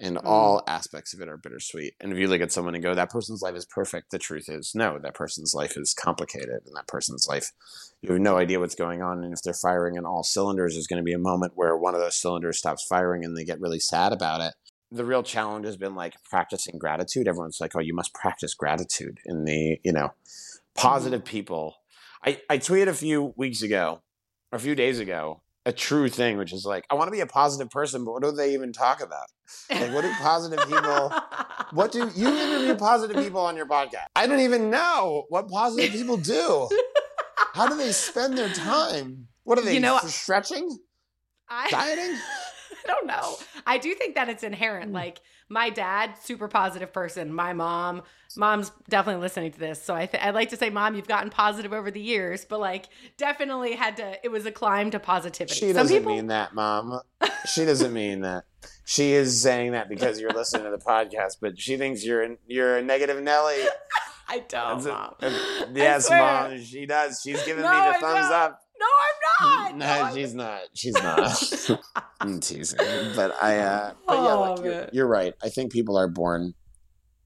and 0.00 0.16
mm. 0.16 0.22
all 0.24 0.62
aspects 0.66 1.14
of 1.14 1.20
it 1.20 1.28
are 1.28 1.36
bittersweet. 1.36 1.94
And 2.00 2.12
if 2.12 2.18
you 2.18 2.28
look 2.28 2.40
at 2.40 2.52
someone 2.52 2.74
and 2.74 2.82
go, 2.82 2.94
that 2.94 3.10
person's 3.10 3.42
life 3.42 3.54
is 3.54 3.66
perfect, 3.66 4.10
the 4.10 4.18
truth 4.18 4.48
is, 4.48 4.72
no, 4.74 4.98
that 5.02 5.14
person's 5.14 5.54
life 5.54 5.76
is 5.76 5.94
complicated. 5.94 6.60
And 6.66 6.76
that 6.76 6.86
person's 6.86 7.26
life, 7.28 7.52
you 8.02 8.12
have 8.12 8.20
no 8.20 8.36
idea 8.36 8.60
what's 8.60 8.74
going 8.74 9.02
on. 9.02 9.24
And 9.24 9.32
if 9.32 9.42
they're 9.42 9.54
firing 9.54 9.98
on 9.98 10.06
all 10.06 10.22
cylinders, 10.22 10.74
there's 10.74 10.86
going 10.86 11.02
to 11.02 11.04
be 11.04 11.12
a 11.12 11.18
moment 11.18 11.52
where 11.54 11.76
one 11.76 11.94
of 11.94 12.00
those 12.00 12.20
cylinders 12.20 12.58
stops 12.58 12.86
firing 12.88 13.24
and 13.24 13.36
they 13.36 13.44
get 13.44 13.60
really 13.60 13.80
sad 13.80 14.12
about 14.12 14.40
it. 14.40 14.54
The 14.90 15.04
real 15.04 15.22
challenge 15.22 15.66
has 15.66 15.76
been 15.76 15.94
like 15.94 16.14
practicing 16.24 16.78
gratitude. 16.78 17.28
Everyone's 17.28 17.60
like, 17.60 17.76
oh, 17.76 17.80
you 17.80 17.94
must 17.94 18.14
practice 18.14 18.54
gratitude 18.54 19.18
in 19.26 19.44
the, 19.44 19.78
you 19.84 19.92
know, 19.92 20.14
positive 20.74 21.22
mm. 21.22 21.26
people. 21.26 21.74
I, 22.24 22.40
I 22.48 22.58
tweeted 22.58 22.88
a 22.88 22.94
few 22.94 23.34
weeks 23.36 23.62
ago, 23.62 24.00
or 24.50 24.56
a 24.56 24.60
few 24.60 24.74
days 24.74 24.98
ago, 24.98 25.42
a 25.68 25.72
true 25.72 26.08
thing, 26.08 26.38
which 26.38 26.54
is 26.54 26.64
like, 26.64 26.86
I 26.88 26.94
want 26.94 27.08
to 27.08 27.12
be 27.12 27.20
a 27.20 27.26
positive 27.26 27.68
person, 27.70 28.02
but 28.02 28.12
what 28.12 28.22
do 28.22 28.32
they 28.32 28.54
even 28.54 28.72
talk 28.72 29.02
about? 29.02 29.26
Like, 29.70 29.92
what 29.92 30.00
do 30.00 30.10
positive 30.14 30.66
people, 30.66 31.12
what 31.72 31.92
do 31.92 32.10
you 32.16 32.28
interview 32.28 32.74
positive 32.74 33.22
people 33.22 33.42
on 33.42 33.54
your 33.54 33.66
podcast? 33.66 34.06
I 34.16 34.26
don't 34.26 34.40
even 34.40 34.70
know 34.70 35.26
what 35.28 35.48
positive 35.48 35.92
people 35.92 36.16
do. 36.16 36.70
How 37.52 37.68
do 37.68 37.76
they 37.76 37.92
spend 37.92 38.38
their 38.38 38.48
time? 38.48 39.28
What 39.44 39.58
are 39.58 39.62
they, 39.62 39.74
you 39.74 39.80
know, 39.80 39.98
stretching? 40.06 40.78
I, 41.50 41.68
Dieting? 41.68 42.16
I 42.84 42.86
don't 42.86 43.06
know. 43.06 43.36
I 43.66 43.76
do 43.76 43.94
think 43.94 44.14
that 44.14 44.30
it's 44.30 44.42
inherent. 44.42 44.88
Hmm. 44.88 44.94
Like, 44.94 45.20
my 45.48 45.70
dad, 45.70 46.14
super 46.22 46.48
positive 46.48 46.92
person. 46.92 47.32
My 47.32 47.52
mom, 47.52 48.02
mom's 48.36 48.70
definitely 48.88 49.22
listening 49.22 49.52
to 49.52 49.58
this. 49.58 49.82
So 49.82 49.94
I 49.94 50.06
th- 50.06 50.22
I'd 50.22 50.34
like 50.34 50.50
to 50.50 50.56
say, 50.56 50.70
mom, 50.70 50.94
you've 50.94 51.08
gotten 51.08 51.30
positive 51.30 51.72
over 51.72 51.90
the 51.90 52.00
years, 52.00 52.44
but 52.44 52.60
like 52.60 52.88
definitely 53.16 53.72
had 53.74 53.96
to, 53.96 54.24
it 54.24 54.28
was 54.28 54.46
a 54.46 54.52
climb 54.52 54.90
to 54.90 54.98
positivity. 55.00 55.54
She 55.54 55.72
doesn't 55.72 55.96
people... 55.96 56.14
mean 56.14 56.26
that, 56.26 56.54
mom. 56.54 57.00
She 57.46 57.64
doesn't 57.64 57.92
mean 57.92 58.20
that. 58.22 58.44
She 58.84 59.12
is 59.12 59.40
saying 59.40 59.72
that 59.72 59.88
because 59.88 60.20
you're 60.20 60.32
listening 60.32 60.64
to 60.64 60.70
the 60.70 60.84
podcast, 60.84 61.36
but 61.40 61.58
she 61.58 61.76
thinks 61.76 62.04
you're 62.04 62.22
a, 62.22 62.36
you're 62.46 62.78
a 62.78 62.82
negative 62.82 63.22
Nelly. 63.22 63.56
I 64.28 64.40
don't, 64.40 64.84
mom. 64.84 65.14
Uh, 65.20 65.30
yes, 65.72 66.10
mom, 66.10 66.60
she 66.60 66.84
does. 66.84 67.22
She's 67.22 67.42
giving 67.44 67.62
no, 67.62 67.70
me 67.70 67.76
the 67.76 67.82
I 67.82 67.92
thumbs 67.92 68.28
don't. 68.28 68.32
up. 68.32 68.60
No, 68.78 68.86
I'm 68.86 69.07
not. 69.40 69.76
No, 69.76 70.10
she's 70.14 70.34
not. 70.34 70.60
She's 70.74 70.94
not. 71.02 71.42
I'm 72.20 72.40
teasing, 72.40 72.78
but 73.14 73.34
I. 73.42 73.58
Uh, 73.58 73.92
but 74.06 74.14
yeah, 74.14 74.32
oh, 74.32 74.54
look, 74.54 74.64
you're, 74.64 74.88
you're, 74.92 75.06
right. 75.06 75.34
I 75.42 75.48
think 75.48 75.72
people 75.72 75.96
are 75.96 76.08
born 76.08 76.54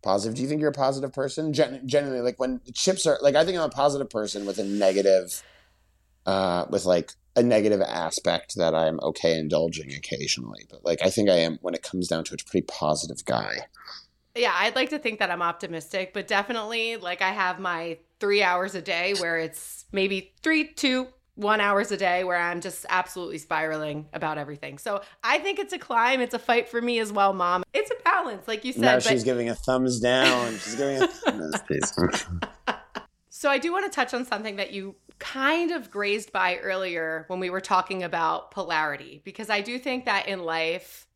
positive. 0.02 0.37
Do 0.37 0.42
you 0.42 0.49
think 0.49 0.61
you're 0.61 0.71
a 0.71 0.75
positive 0.75 1.12
person? 1.12 1.52
Gen- 1.52 1.87
genuinely, 1.87 2.23
like 2.23 2.38
when 2.38 2.61
chips 2.75 3.07
are 3.07 3.19
like, 3.23 3.35
I 3.35 3.45
think 3.45 3.59
I'm 3.59 3.64
a 3.64 3.69
positive 3.69 4.11
person 4.11 4.47
with 4.47 4.59
a 4.59 4.64
negative, 4.64 5.42
uh, 6.26 6.66
with 6.69 6.85
like 6.85 7.12
a 7.37 7.42
negative 7.42 7.81
aspect 7.81 8.57
that 8.57 8.75
I'm 8.75 9.00
okay 9.00 9.38
indulging 9.38 9.92
occasionally. 9.92 10.66
But 10.71 10.85
like, 10.85 11.04
I 11.04 11.11
think 11.11 11.31
I 11.31 11.37
am 11.37 11.59
when 11.62 11.75
it 11.75 11.83
comes 11.83 12.09
down 12.09 12.25
to 12.25 12.35
it, 12.35 12.42
a 12.42 12.45
pretty 12.45 12.66
positive 12.66 13.25
guy. 13.25 13.66
Yeah, 14.35 14.52
I'd 14.54 14.76
like 14.76 14.90
to 14.90 14.99
think 14.99 15.19
that 15.19 15.31
I'm 15.31 15.42
optimistic, 15.42 16.14
but 16.14 16.26
definitely, 16.26 16.97
like, 16.97 17.21
I 17.21 17.33
have 17.33 17.59
my 17.59 17.99
three 18.19 18.42
hours 18.42 18.75
a 18.75 18.81
day 18.81 19.14
where 19.14 19.38
it's 19.38 19.85
maybe 19.92 20.33
three, 20.42 20.69
two, 20.69 21.09
one 21.35 21.61
hours 21.61 21.91
a 21.91 21.97
day 21.97 22.25
where 22.25 22.37
I'm 22.37 22.61
just 22.61 22.85
absolutely 22.89 23.39
spiraling 23.39 24.09
about 24.12 24.39
everything. 24.39 24.79
So 24.79 25.03
I 25.25 25.39
think 25.39 25.59
it's 25.59 25.73
a 25.73 25.79
climb. 25.79 26.21
It's 26.21 26.35
a 26.35 26.39
fight 26.39 26.69
for 26.69 26.81
me 26.81 26.99
as 26.99 27.12
well, 27.12 27.33
mom. 27.33 27.65
It's 27.73 27.91
a 27.91 28.03
balance, 28.05 28.47
like 28.47 28.65
you 28.65 28.73
said. 28.73 28.81
Now 28.83 28.99
she's 28.99 29.25
giving 29.25 29.49
a 29.49 29.55
thumbs 29.55 30.01
down. 30.01 30.53
She's 30.53 30.75
giving 30.75 31.03
a 31.03 31.07
thumbs 31.09 31.61
down. 31.97 32.41
So 33.31 33.51
I 33.51 33.59
do 33.59 33.73
want 33.73 33.91
to 33.91 33.95
touch 33.95 34.15
on 34.15 34.25
something 34.25 34.57
that 34.57 34.73
you 34.73 34.95
kind 35.19 35.71
of 35.71 35.91
grazed 35.91 36.33
by 36.33 36.59
earlier 36.59 37.25
when 37.29 37.41
we 37.41 37.49
were 37.49 37.61
talking 37.61 38.03
about 38.03 38.51
polarity, 38.51 39.23
because 39.25 39.51
I 39.51 39.61
do 39.61 39.79
think 39.79 40.05
that 40.05 40.29
in 40.29 40.45
life, 40.45 41.07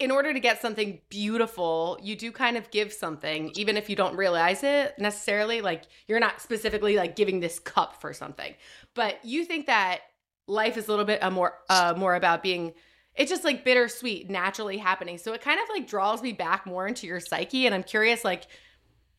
in 0.00 0.10
order 0.10 0.32
to 0.32 0.40
get 0.40 0.62
something 0.62 0.98
beautiful, 1.10 1.98
you 2.02 2.16
do 2.16 2.32
kind 2.32 2.56
of 2.56 2.70
give 2.70 2.90
something, 2.90 3.52
even 3.54 3.76
if 3.76 3.90
you 3.90 3.94
don't 3.94 4.16
realize 4.16 4.64
it 4.64 4.98
necessarily. 4.98 5.60
Like 5.60 5.84
you're 6.08 6.18
not 6.18 6.40
specifically 6.40 6.96
like 6.96 7.14
giving 7.14 7.40
this 7.40 7.58
cup 7.58 8.00
for 8.00 8.14
something, 8.14 8.54
but 8.94 9.22
you 9.22 9.44
think 9.44 9.66
that 9.66 10.00
life 10.46 10.78
is 10.78 10.88
a 10.88 10.90
little 10.90 11.04
bit 11.04 11.22
uh, 11.22 11.30
more 11.30 11.58
uh, 11.68 11.94
more 11.96 12.14
about 12.14 12.42
being. 12.42 12.72
It's 13.14 13.30
just 13.30 13.44
like 13.44 13.62
bittersweet, 13.62 14.30
naturally 14.30 14.78
happening. 14.78 15.18
So 15.18 15.34
it 15.34 15.42
kind 15.42 15.60
of 15.60 15.68
like 15.68 15.86
draws 15.86 16.22
me 16.22 16.32
back 16.32 16.64
more 16.64 16.86
into 16.86 17.06
your 17.06 17.20
psyche, 17.20 17.66
and 17.66 17.74
I'm 17.74 17.84
curious, 17.84 18.24
like. 18.24 18.46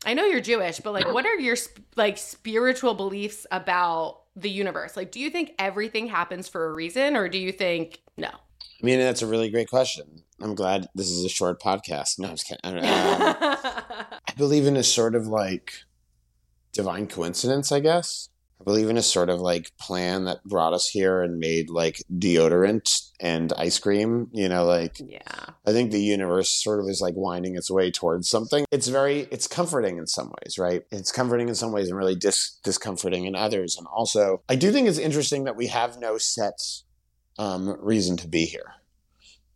I 0.03 0.15
know 0.15 0.25
you're 0.25 0.41
Jewish, 0.41 0.79
but 0.79 0.93
like, 0.93 1.13
what 1.13 1.27
are 1.27 1.39
your 1.39 1.55
like 1.95 2.17
spiritual 2.17 2.95
beliefs 2.95 3.45
about 3.51 4.23
the 4.35 4.50
universe? 4.50 4.97
Like, 4.97 5.11
do 5.11 5.19
you 5.19 5.29
think 5.29 5.51
everything 5.59 6.07
happens 6.07 6.47
for 6.47 6.69
a 6.69 6.73
reason, 6.73 7.15
or 7.15 7.29
do 7.29 7.38
you 7.38 7.51
think 7.51 8.01
no? 8.17 8.31
I 8.81 8.85
mean, 8.85 9.00
that's 9.00 9.21
a 9.21 9.27
really 9.27 9.50
great 9.50 9.69
question. 9.69 10.23
I'm 10.41 10.55
glad 10.55 10.88
this 10.95 11.09
is 11.09 11.23
a 11.23 11.29
short 11.29 11.61
podcast. 11.61 12.17
No, 12.17 12.29
I'm 12.29 12.33
just 12.33 12.47
kidding. 12.47 12.59
Um, 12.63 12.83
I 12.83 14.33
believe 14.38 14.65
in 14.65 14.75
a 14.75 14.83
sort 14.83 15.13
of 15.13 15.27
like 15.27 15.73
divine 16.73 17.07
coincidence, 17.07 17.71
I 17.71 17.79
guess. 17.79 18.29
I 18.59 18.63
believe 18.63 18.89
in 18.89 18.97
a 18.97 19.01
sort 19.01 19.29
of 19.29 19.39
like 19.39 19.75
plan 19.79 20.25
that 20.25 20.43
brought 20.43 20.73
us 20.73 20.88
here 20.88 21.23
and 21.23 21.39
made 21.39 21.71
like 21.71 22.03
deodorant 22.15 23.09
and 23.19 23.51
ice 23.53 23.79
cream. 23.79 24.29
You 24.33 24.50
know, 24.50 24.65
like 24.65 24.97
yeah, 25.00 25.45
I 25.65 25.71
think 25.71 25.91
the 25.91 26.01
universe 26.01 26.50
sort 26.50 26.79
of 26.79 26.88
is 26.88 27.01
like 27.01 27.15
winding 27.15 27.55
its 27.55 27.71
way 27.71 27.89
towards 27.89 28.29
something. 28.29 28.65
It's 28.71 28.88
very, 28.88 29.27
it's 29.31 29.47
comforting 29.47 29.97
in 29.97 30.05
some 30.05 30.31
ways, 30.43 30.59
right? 30.59 30.83
It's 30.91 31.11
comforting 31.11 31.50
in 31.50 31.55
some 31.55 31.71
ways 31.71 31.89
and 31.89 31.97
really 31.97 32.15
dis- 32.15 32.59
discomforting 32.63 33.25
in 33.25 33.35
others. 33.35 33.77
And 33.77 33.88
also, 33.88 34.43
I 34.47 34.55
do 34.55 34.71
think 34.71 34.88
it's 34.88 35.00
interesting 35.00 35.43
that 35.45 35.55
we 35.55 35.67
have 35.67 36.00
no 36.00 36.19
set 36.19 36.59
um, 37.41 37.77
reason 37.81 38.17
to 38.17 38.27
be 38.27 38.45
here. 38.45 38.74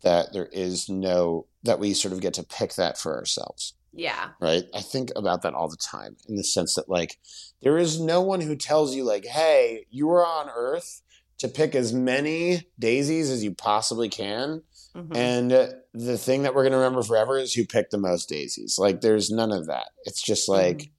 That 0.02 0.32
there 0.32 0.48
is 0.52 0.88
no, 0.88 1.46
that 1.64 1.78
we 1.80 1.94
sort 1.94 2.12
of 2.12 2.20
get 2.20 2.34
to 2.34 2.44
pick 2.44 2.74
that 2.74 2.96
for 2.98 3.16
ourselves 3.16 3.74
yeah, 3.96 4.28
right? 4.40 4.64
I 4.74 4.82
think 4.82 5.10
about 5.16 5.42
that 5.42 5.54
all 5.54 5.68
the 5.68 5.76
time 5.76 6.16
in 6.28 6.36
the 6.36 6.44
sense 6.44 6.74
that, 6.74 6.88
like, 6.88 7.16
there 7.62 7.78
is 7.78 7.98
no 7.98 8.20
one 8.20 8.42
who 8.42 8.54
tells 8.54 8.94
you, 8.94 9.04
like, 9.04 9.24
hey, 9.24 9.86
you 9.90 10.10
are 10.10 10.24
on 10.24 10.50
Earth 10.54 11.02
to 11.38 11.48
pick 11.48 11.74
as 11.74 11.92
many 11.92 12.68
daisies 12.78 13.30
as 13.30 13.42
you 13.42 13.54
possibly 13.54 14.08
can. 14.08 14.62
Mhm. 14.94 15.16
And 15.16 15.50
the 15.94 16.18
thing 16.18 16.42
that 16.42 16.54
we're 16.54 16.62
going 16.62 16.72
to 16.72 16.78
remember 16.78 17.02
forever 17.02 17.38
is 17.38 17.54
who 17.54 17.66
picked 17.66 17.90
the 17.90 17.98
most 17.98 18.28
daisies. 18.28 18.76
Like, 18.78 19.00
there's 19.00 19.30
none 19.30 19.52
of 19.52 19.66
that. 19.66 19.88
It's 20.04 20.22
just 20.22 20.48
like, 20.48 20.90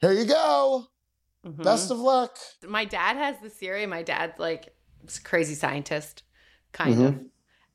here 0.00 0.12
you 0.12 0.24
go. 0.24 0.86
Mhm. 1.44 1.62
Best 1.62 1.90
of 1.90 1.98
luck. 1.98 2.38
my 2.66 2.84
dad 2.84 3.16
has 3.16 3.36
this 3.42 3.54
theory. 3.54 3.86
My 3.86 4.02
dad's 4.02 4.38
like 4.38 4.74
crazy 5.22 5.54
scientist, 5.54 6.22
kind 6.72 6.94
Mhm. 6.94 7.06
of. 7.06 7.20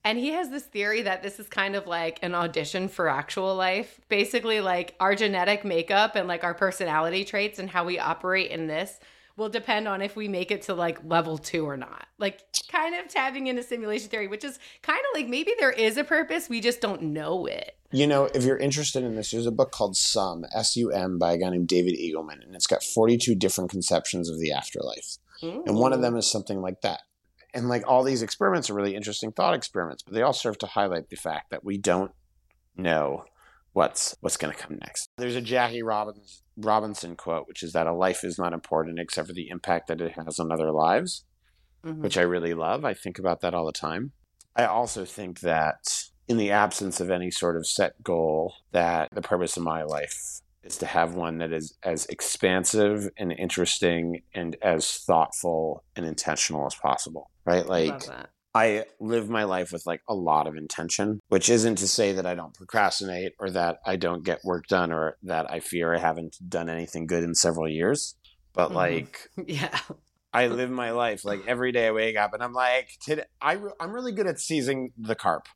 And 0.06 0.20
he 0.20 0.30
has 0.30 0.50
this 0.50 0.64
theory 0.64 1.02
that 1.04 1.24
this 1.24 1.40
is 1.40 1.48
kind 1.48 1.76
of 1.76 1.88
like 1.88 2.20
an 2.22 2.36
audition 2.36 2.90
for 2.90 3.08
actual 3.08 3.56
life. 3.56 4.02
Basically, 4.10 4.60
like 4.60 4.96
our 5.00 5.16
genetic 5.16 5.64
makeup 5.64 6.16
and 6.16 6.28
like 6.28 6.44
our 6.44 6.54
personality 6.54 7.24
traits 7.24 7.58
and 7.58 7.70
how 7.70 7.86
we 7.86 7.98
operate 7.98 8.52
in 8.52 8.68
this 8.68 9.00
will 9.36 9.50
depend 9.50 9.88
on 9.88 10.02
if 10.02 10.16
we 10.16 10.28
make 10.28 10.52
it 10.52 10.62
to 10.64 10.74
like 10.76 11.00
level 11.06 11.38
two 11.38 11.66
or 11.66 11.76
not. 11.78 12.06
Like, 12.20 12.42
kind 12.70 12.94
of 12.96 13.08
tapping 13.08 13.48
into 13.48 13.64
simulation 13.64 14.10
theory, 14.10 14.28
which 14.28 14.44
is 14.44 14.60
kind 14.84 15.00
of 15.00 15.20
like 15.20 15.28
maybe 15.28 15.54
there 15.60 15.72
is 15.72 15.98
a 15.98 16.04
purpose, 16.04 16.50
we 16.50 16.62
just 16.62 16.82
don't 16.82 17.02
know 17.02 17.48
it. 17.48 17.76
You 17.92 18.06
know, 18.06 18.26
if 18.26 18.44
you're 18.44 18.58
interested 18.58 19.04
in 19.04 19.16
this, 19.16 19.32
there's 19.32 19.48
a 19.48 19.52
book 19.52 19.72
called 19.72 19.96
Sum, 19.96 20.46
S 20.54 20.76
U 20.76 20.92
M, 20.92 21.18
by 21.18 21.34
a 21.34 21.38
guy 21.38 21.50
named 21.50 21.68
David 21.68 21.94
Eagleman, 21.98 22.44
and 22.46 22.56
it's 22.56 22.68
got 22.68 22.84
42 22.84 23.36
different 23.36 23.72
conceptions 23.72 24.30
of 24.30 24.40
the 24.40 24.52
afterlife. 24.52 25.18
And 25.42 25.78
one 25.78 25.94
of 25.94 26.02
them 26.02 26.16
is 26.16 26.30
something 26.30 26.62
like 26.62 26.82
that. 26.82 27.02
And 27.54 27.70
like 27.70 27.84
all 27.88 28.04
these 28.04 28.22
experiments 28.24 28.70
are 28.70 28.74
really 28.74 28.96
interesting 28.96 29.32
thought 29.32 29.54
experiments, 29.54 30.02
but 30.04 30.14
they 30.14 30.22
all 30.22 30.34
serve 30.34 30.58
to 30.60 30.68
highlight 30.68 31.10
the 31.10 31.16
fact 31.16 31.52
that 31.52 31.64
we 31.64 31.78
don't 31.78 32.12
know 32.76 33.26
what's 33.74 34.16
what's 34.22 34.38
going 34.38 34.54
to 34.54 34.60
come 34.60 34.78
next. 34.82 35.10
There's 35.18 35.36
a 35.36 35.42
Jackie 35.42 35.84
Robbins, 35.84 36.44
Robinson 36.58 37.16
quote, 37.16 37.48
which 37.48 37.64
is 37.64 37.74
that 37.74 37.88
a 37.88 37.94
life 37.94 38.24
is 38.24 38.38
not 38.40 38.54
important 38.54 39.00
except 39.00 39.28
for 39.28 39.34
the 39.34 39.50
impact 39.50 39.88
that 39.88 40.02
it 40.02 40.14
has 40.14 40.40
on 40.40 40.52
other 40.52 40.72
lives, 40.72 41.26
Mhm. 41.84 41.98
which 42.02 42.18
I 42.18 42.22
really 42.22 42.54
love. 42.54 42.86
I 42.86 42.94
think 42.94 43.20
about 43.20 43.42
that 43.42 43.54
all 43.54 43.66
the 43.66 43.72
time. 43.72 44.14
I 44.56 44.66
also 44.66 45.06
think 45.06 45.40
that 45.42 46.06
in 46.28 46.38
the 46.38 46.52
absence 46.52 47.00
of 47.00 47.10
any 47.10 47.30
sort 47.32 47.58
of 47.58 47.68
set 47.68 48.04
goal, 48.04 48.54
that 48.72 49.10
the 49.12 49.22
purpose 49.22 49.58
of 49.58 49.64
my 49.64 49.84
life 49.84 50.42
is 50.64 50.78
to 50.78 50.86
have 50.86 51.16
one 51.16 51.40
that 51.40 51.52
is 51.54 51.78
as 51.84 52.06
expansive 52.08 53.10
and 53.18 53.32
interesting 53.32 54.22
and 54.34 54.56
as 54.62 55.00
thoughtful 55.06 55.84
and 55.96 56.06
intentional 56.06 56.66
as 56.66 56.76
possible. 56.76 57.30
Right? 57.46 57.66
Like. 57.66 58.02
I 58.56 58.86
live 59.00 59.30
my 59.32 59.46
life 59.46 59.72
with 59.72 59.88
like 59.88 60.02
a 60.08 60.14
lot 60.14 60.46
of 60.46 60.56
intention, 60.56 61.20
which 61.30 61.50
isn't 61.50 61.78
to 61.80 61.88
say 61.88 62.12
that 62.12 62.28
I 62.28 62.36
don't 62.36 62.54
procrastinate 62.54 63.34
or 63.40 63.50
that 63.50 63.78
I 63.84 63.96
don't 63.96 64.24
get 64.24 64.42
work 64.44 64.68
done 64.68 64.92
or 64.92 65.18
that 65.24 65.50
I 65.50 65.60
fear 65.60 65.96
I 65.96 65.98
haven't 65.98 66.38
done 66.48 66.70
anything 66.70 67.08
good 67.08 67.24
in 67.24 67.34
several 67.34 67.68
years. 67.68 68.16
But 68.54 68.70
Mhm. 68.70 68.76
like 68.76 69.30
Yeah. 69.48 69.76
I 70.32 70.48
live 70.48 70.70
my 70.70 70.92
life 70.92 71.26
like 71.26 71.42
every 71.48 71.72
day 71.72 71.88
I 71.88 71.92
wake 71.92 72.16
up 72.16 72.36
and 72.36 72.44
I'm 72.44 72.54
like 72.54 72.90
today 73.02 73.24
I 73.42 73.58
I'm 73.80 73.92
really 73.92 74.12
good 74.12 74.28
at 74.28 74.40
seizing 74.40 74.92
the 75.00 75.16
carp. 75.16 75.48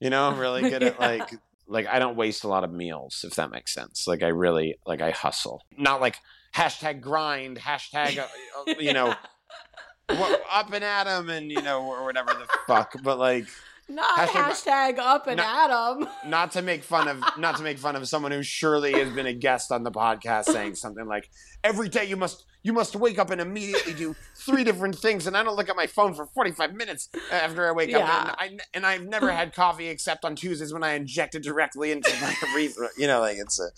You 0.00 0.10
know, 0.10 0.28
I'm 0.28 0.38
really 0.40 0.68
good 0.68 0.82
at 0.82 0.98
like 1.08 1.30
like 1.70 1.86
I 1.86 1.98
don't 1.98 2.16
waste 2.16 2.44
a 2.44 2.48
lot 2.48 2.64
of 2.64 2.72
meals 2.72 3.24
if 3.26 3.36
that 3.36 3.50
makes 3.50 3.72
sense. 3.72 4.06
Like 4.06 4.22
I 4.22 4.28
really 4.28 4.76
like 4.86 5.00
I 5.00 5.10
hustle. 5.12 5.62
Not 5.78 6.00
like 6.00 6.18
hashtag 6.54 7.00
grind, 7.00 7.58
hashtag 7.58 8.18
uh, 8.18 8.26
uh, 8.68 8.74
you 8.78 8.92
know 8.92 9.14
up 10.08 10.72
and 10.72 10.84
at 10.84 11.06
'em 11.06 11.30
and 11.30 11.50
you 11.50 11.62
know 11.62 11.82
or 11.82 12.04
whatever 12.04 12.32
the 12.34 12.46
fuck, 12.66 12.94
but 13.02 13.18
like 13.18 13.46
Not 13.90 14.18
Hashtag- 14.28 14.94
hashtag, 14.94 14.98
up 14.98 15.26
and 15.26 15.38
Not- 15.38 15.70
Adam. 15.70 16.08
not 16.30 16.52
to 16.52 16.62
make 16.62 16.84
fun 16.84 17.08
of 17.08 17.22
not 17.38 17.56
to 17.56 17.62
make 17.62 17.78
fun 17.78 17.96
of 17.96 18.06
someone 18.08 18.32
who 18.32 18.42
surely 18.42 18.92
has 18.92 19.12
been 19.12 19.26
a 19.26 19.32
guest 19.32 19.72
on 19.72 19.82
the 19.82 19.90
podcast 19.90 20.44
saying 20.44 20.76
something 20.76 21.06
like 21.06 21.28
every 21.64 21.88
day 21.88 22.04
you 22.04 22.16
must 22.16 22.44
you 22.62 22.72
must 22.72 22.94
wake 22.94 23.18
up 23.18 23.30
and 23.30 23.40
immediately 23.40 23.94
do 23.94 24.14
three 24.36 24.62
different 24.64 24.94
things 24.96 25.26
and 25.26 25.36
I 25.36 25.42
don't 25.42 25.56
look 25.56 25.68
at 25.68 25.76
my 25.76 25.86
phone 25.86 26.14
for 26.14 26.26
45 26.26 26.74
minutes 26.74 27.08
after 27.32 27.66
I 27.66 27.72
wake 27.72 27.90
Yeah. 27.90 27.98
up 27.98 28.36
and 28.40 28.60
I 28.60 28.64
and 28.74 28.86
I've 28.86 29.04
never 29.06 29.30
had 29.32 29.54
coffee 29.54 29.88
except 29.88 30.24
on 30.24 30.36
Tuesdays 30.36 30.72
when 30.72 30.84
I 30.84 30.92
inject 30.92 31.34
it 31.34 31.42
directly 31.42 31.90
into 31.90 32.10
my 32.20 32.34
urethra 32.54 32.88
you 32.96 33.06
know 33.06 33.20
like 33.20 33.38
it's 33.38 33.58
a 33.60 33.70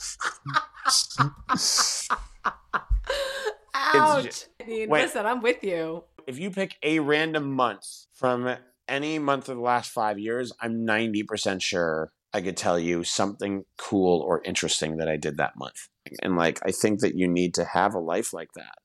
Ouch. 3.74 4.44
I 4.60 4.64
mean, 4.66 4.88
Wait. 4.90 5.02
listen, 5.02 5.26
I'm 5.26 5.40
with 5.42 5.62
you. 5.64 6.04
if 6.26 6.38
you 6.38 6.50
pick 6.50 6.76
a 6.82 6.98
random 7.00 7.52
month 7.52 7.86
from 8.14 8.46
any 8.92 9.18
month 9.18 9.48
of 9.48 9.56
the 9.56 9.62
last 9.62 9.90
5 9.90 10.18
years 10.18 10.52
I'm 10.60 10.86
90% 10.86 11.62
sure 11.62 12.12
I 12.32 12.40
could 12.40 12.56
tell 12.56 12.78
you 12.78 13.04
something 13.04 13.64
cool 13.76 14.20
or 14.20 14.42
interesting 14.44 14.96
that 14.98 15.08
I 15.08 15.16
did 15.16 15.36
that 15.36 15.56
month. 15.56 15.88
And 16.22 16.36
like 16.36 16.60
I 16.64 16.70
think 16.70 17.00
that 17.00 17.14
you 17.14 17.28
need 17.28 17.54
to 17.54 17.64
have 17.64 17.94
a 17.94 17.98
life 17.98 18.32
like 18.32 18.52
that 18.54 18.76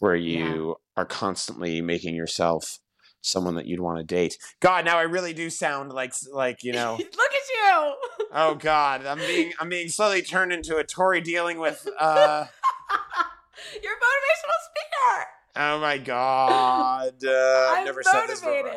where 0.00 0.16
you 0.16 0.76
are 0.96 1.04
constantly 1.04 1.80
making 1.80 2.14
yourself 2.14 2.78
someone 3.20 3.56
that 3.56 3.66
you'd 3.66 3.80
want 3.80 3.98
to 3.98 4.04
date. 4.04 4.38
God, 4.60 4.84
now 4.84 4.98
I 4.98 5.02
really 5.02 5.32
do 5.32 5.50
sound 5.50 5.92
like 5.92 6.12
like, 6.32 6.62
you 6.62 6.72
know, 6.72 6.96
Look 6.98 7.32
at 7.32 7.48
you. 7.54 7.94
oh 8.32 8.54
god, 8.58 9.04
I'm 9.04 9.18
being 9.18 9.52
I'm 9.60 9.68
being 9.68 9.88
slowly 9.88 10.22
turned 10.22 10.52
into 10.52 10.76
a 10.76 10.84
Tori 10.84 11.20
dealing 11.20 11.58
with 11.58 11.86
uh 11.98 12.46
You're 13.82 13.92
motivational 13.92 14.60
speaker. 14.70 15.26
Oh 15.56 15.80
my 15.80 15.98
god. 15.98 17.14
Uh, 17.24 17.30
I've 17.74 17.84
never 17.84 18.02
said 18.02 18.26
this 18.26 18.40
before. 18.40 18.72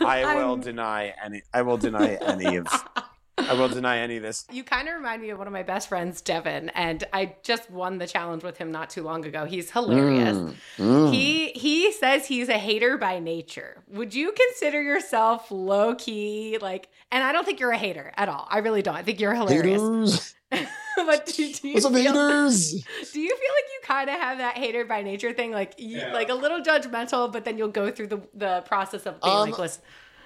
I 0.00 0.34
will 0.34 0.50
I'm- 0.50 0.60
deny 0.60 1.14
any 1.22 1.42
I 1.52 1.62
will 1.62 1.78
deny 1.78 2.14
any 2.14 2.56
of 2.56 2.66
I 3.38 3.54
will 3.54 3.68
deny 3.68 3.98
any 3.98 4.18
of 4.18 4.22
this. 4.22 4.44
You 4.52 4.62
kind 4.62 4.86
of 4.86 4.94
remind 4.94 5.22
me 5.22 5.30
of 5.30 5.38
one 5.38 5.46
of 5.46 5.52
my 5.52 5.62
best 5.62 5.88
friends, 5.88 6.20
Devin, 6.20 6.68
and 6.70 7.02
I 7.12 7.36
just 7.42 7.70
won 7.70 7.96
the 7.96 8.06
challenge 8.06 8.44
with 8.44 8.58
him 8.58 8.70
not 8.70 8.90
too 8.90 9.02
long 9.02 9.24
ago. 9.24 9.46
He's 9.46 9.70
hilarious. 9.70 10.36
Mm, 10.36 10.54
mm. 10.78 11.12
He 11.12 11.52
he 11.52 11.90
says 11.92 12.26
he's 12.26 12.48
a 12.50 12.58
hater 12.58 12.98
by 12.98 13.18
nature. 13.18 13.82
Would 13.88 14.14
you 14.14 14.32
consider 14.32 14.82
yourself 14.82 15.50
low 15.50 15.94
key 15.94 16.58
like? 16.60 16.88
And 17.10 17.24
I 17.24 17.32
don't 17.32 17.44
think 17.44 17.60
you're 17.60 17.72
a 17.72 17.78
hater 17.78 18.12
at 18.16 18.28
all. 18.28 18.46
I 18.50 18.58
really 18.58 18.82
don't. 18.82 18.94
I 18.94 19.02
think 19.02 19.20
you're 19.20 19.34
hilarious. 19.34 20.34
haters. 20.96 21.06
but 21.16 21.26
do, 21.26 21.52
do 21.52 21.68
you 21.68 21.74
What's 21.74 21.86
up, 21.86 21.92
feel, 21.92 22.12
haters? 22.12 22.70
do 23.12 23.20
you 23.20 23.28
feel 23.36 23.52
like 23.54 23.64
you 23.72 23.80
kind 23.84 24.10
of 24.10 24.16
have 24.20 24.38
that 24.38 24.56
hater 24.56 24.84
by 24.84 25.02
nature 25.02 25.32
thing, 25.32 25.52
like 25.52 25.74
you, 25.78 25.98
Yeah. 25.98 26.12
like 26.12 26.28
a 26.28 26.34
little 26.34 26.60
judgmental, 26.60 27.32
but 27.32 27.44
then 27.44 27.58
you'll 27.58 27.68
go 27.68 27.90
through 27.90 28.08
the 28.08 28.20
the 28.34 28.62
process 28.66 29.06
of 29.06 29.20
being 29.20 29.34
Um, 29.36 29.50
like, 29.50 29.58
listen, 29.58 29.82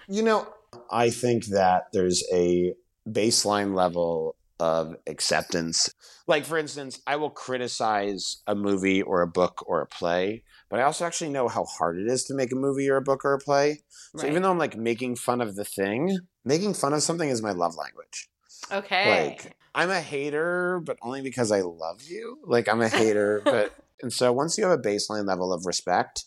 You 0.08 0.22
know, 0.22 0.46
I 0.90 1.10
think 1.10 1.46
that 1.46 1.84
there's 1.92 2.22
a 2.32 2.74
baseline 3.08 3.74
level 3.74 4.36
of 4.60 4.96
acceptance. 5.06 5.92
Like, 6.26 6.44
for 6.44 6.56
instance, 6.56 7.00
I 7.06 7.16
will 7.16 7.30
criticize 7.30 8.42
a 8.46 8.54
movie 8.54 9.02
or 9.02 9.20
a 9.22 9.26
book 9.26 9.62
or 9.66 9.80
a 9.80 9.86
play, 9.86 10.42
but 10.70 10.78
I 10.80 10.84
also 10.84 11.04
actually 11.04 11.30
know 11.30 11.48
how 11.48 11.64
hard 11.64 11.98
it 11.98 12.06
is 12.06 12.24
to 12.24 12.34
make 12.34 12.52
a 12.52 12.56
movie 12.56 12.88
or 12.88 12.96
a 12.96 13.02
book 13.02 13.24
or 13.24 13.34
a 13.34 13.38
play. 13.38 13.82
So 14.16 14.22
right. 14.22 14.30
even 14.30 14.42
though 14.42 14.50
I'm 14.50 14.58
like 14.58 14.76
making 14.76 15.16
fun 15.16 15.40
of 15.40 15.56
the 15.56 15.64
thing, 15.64 16.18
making 16.44 16.74
fun 16.74 16.92
of 16.94 17.02
something 17.02 17.28
is 17.28 17.42
my 17.42 17.50
love 17.52 17.74
language. 17.76 18.28
Okay, 18.70 19.28
Like, 19.28 19.56
I'm 19.74 19.90
a 19.90 20.00
hater, 20.00 20.80
but 20.84 20.98
only 21.02 21.22
because 21.22 21.50
I 21.50 21.62
love 21.62 22.02
you. 22.02 22.38
Like, 22.44 22.68
I'm 22.68 22.80
a 22.80 22.88
hater, 22.88 23.40
but 23.44 23.74
And 24.02 24.12
so 24.12 24.32
once 24.32 24.58
you 24.58 24.64
have 24.64 24.78
a 24.78 24.82
baseline 24.82 25.26
level 25.26 25.52
of 25.52 25.66
respect 25.66 26.24